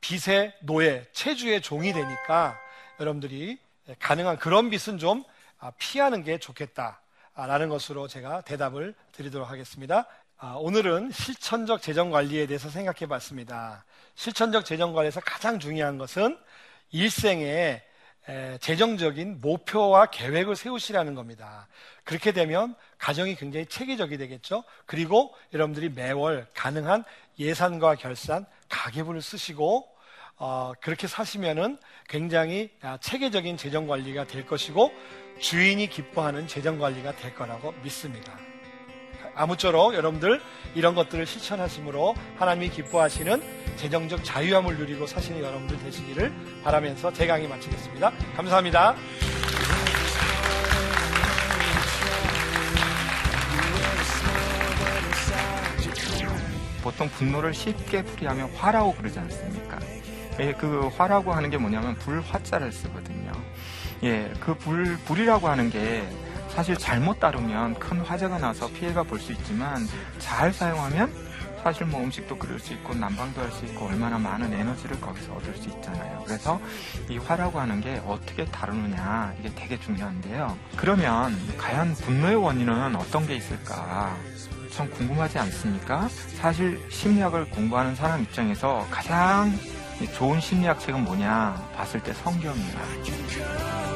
빚의 0.00 0.54
노예, 0.60 1.06
체주의 1.12 1.60
종이 1.62 1.92
되니까 1.92 2.58
여러분들이 3.00 3.58
가능한 3.98 4.38
그런 4.38 4.68
빚은 4.70 4.98
좀 4.98 5.24
아, 5.58 5.72
피하는 5.78 6.22
게 6.22 6.38
좋겠다라는 6.38 7.68
것으로 7.70 8.08
제가 8.08 8.42
대답을 8.42 8.94
드리도록 9.12 9.50
하겠습니다. 9.50 10.06
아, 10.36 10.56
오늘은 10.58 11.12
실천적 11.12 11.80
재정 11.80 12.10
관리에 12.10 12.46
대해서 12.46 12.68
생각해 12.68 13.06
봤습니다. 13.08 13.84
실천적 14.16 14.66
재정 14.66 14.92
관리에서 14.92 15.20
가장 15.20 15.58
중요한 15.58 15.96
것은 15.96 16.38
일생에 16.90 17.82
재정적인 18.60 19.40
목표와 19.40 20.06
계획을 20.06 20.56
세우시라는 20.56 21.14
겁니다. 21.14 21.68
그렇게 22.04 22.32
되면 22.32 22.74
가정이 22.98 23.36
굉장히 23.36 23.66
체계적이 23.66 24.18
되겠죠. 24.18 24.64
그리고 24.84 25.34
여러분들이 25.52 25.90
매월 25.90 26.46
가능한 26.54 27.04
예산과 27.38 27.96
결산, 27.96 28.46
가계부를 28.68 29.22
쓰시고 29.22 29.88
어, 30.38 30.72
그렇게 30.80 31.06
사시면은 31.06 31.78
굉장히 32.08 32.70
아, 32.82 32.98
체계적인 33.00 33.56
재정 33.56 33.86
관리가 33.86 34.26
될 34.26 34.46
것이고 34.46 34.92
주인이 35.40 35.88
기뻐하는 35.88 36.46
재정 36.46 36.78
관리가 36.78 37.16
될 37.16 37.34
거라고 37.34 37.72
믿습니다. 37.82 38.36
아무쪼록 39.36 39.94
여러분들 39.94 40.40
이런 40.74 40.94
것들을 40.94 41.26
실천하심으로 41.26 42.14
하나님이 42.38 42.70
기뻐하시는 42.70 43.42
재정적 43.76 44.24
자유함을 44.24 44.78
누리고 44.78 45.06
사시는 45.06 45.42
여러분들 45.42 45.78
되시기를 45.78 46.32
바라면서 46.64 47.12
제 47.12 47.26
강의 47.26 47.46
마치겠습니다. 47.46 48.12
감사합니다. 48.36 48.96
보통 56.82 57.08
분노를 57.08 57.52
쉽게 57.52 58.02
풀이하면 58.02 58.50
화라고 58.54 58.94
그러지 58.94 59.18
않습니까? 59.18 59.78
예, 60.38 60.52
그 60.52 60.88
화라고 60.96 61.32
하는 61.32 61.50
게 61.50 61.58
뭐냐면 61.58 61.94
불화자를 61.96 62.70
쓰거든요. 62.70 63.32
예, 64.04 64.32
그 64.38 64.54
불, 64.54 64.96
불이라고 64.98 65.48
하는 65.48 65.68
게 65.68 66.04
사실 66.56 66.74
잘못 66.74 67.20
다루면 67.20 67.74
큰 67.78 68.00
화재가 68.00 68.38
나서 68.38 68.66
피해가 68.68 69.02
볼 69.02 69.20
수 69.20 69.32
있지만 69.32 69.86
잘 70.18 70.50
사용하면 70.52 71.12
사실 71.62 71.84
뭐 71.86 72.00
음식도 72.02 72.38
끓일 72.38 72.58
수 72.58 72.72
있고 72.72 72.94
난방도 72.94 73.42
할 73.42 73.50
수 73.52 73.66
있고 73.66 73.86
얼마나 73.86 74.18
많은 74.18 74.52
에너지를 74.52 74.98
거기서 75.00 75.34
얻을 75.34 75.54
수 75.56 75.68
있잖아요. 75.68 76.22
그래서 76.24 76.58
이 77.10 77.18
화라고 77.18 77.60
하는 77.60 77.80
게 77.82 78.00
어떻게 78.06 78.46
다루느냐 78.46 79.34
이게 79.38 79.52
되게 79.54 79.78
중요한데요. 79.78 80.56
그러면 80.76 81.36
과연 81.58 81.94
분노의 81.94 82.36
원인은 82.36 82.96
어떤 82.96 83.26
게 83.26 83.34
있을까? 83.34 84.16
참 84.70 84.88
궁금하지 84.90 85.38
않습니까? 85.38 86.08
사실 86.40 86.80
심리학을 86.90 87.50
공부하는 87.50 87.94
사람 87.94 88.22
입장에서 88.22 88.86
가장 88.90 89.52
좋은 90.14 90.40
심리학 90.40 90.80
책은 90.80 91.04
뭐냐 91.04 91.70
봤을 91.76 92.00
때 92.02 92.12
성경이에요. 92.14 93.95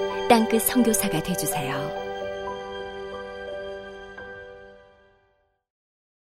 땅끝 0.31 0.61
성교사가 0.61 1.21
되주세요 1.21 2.10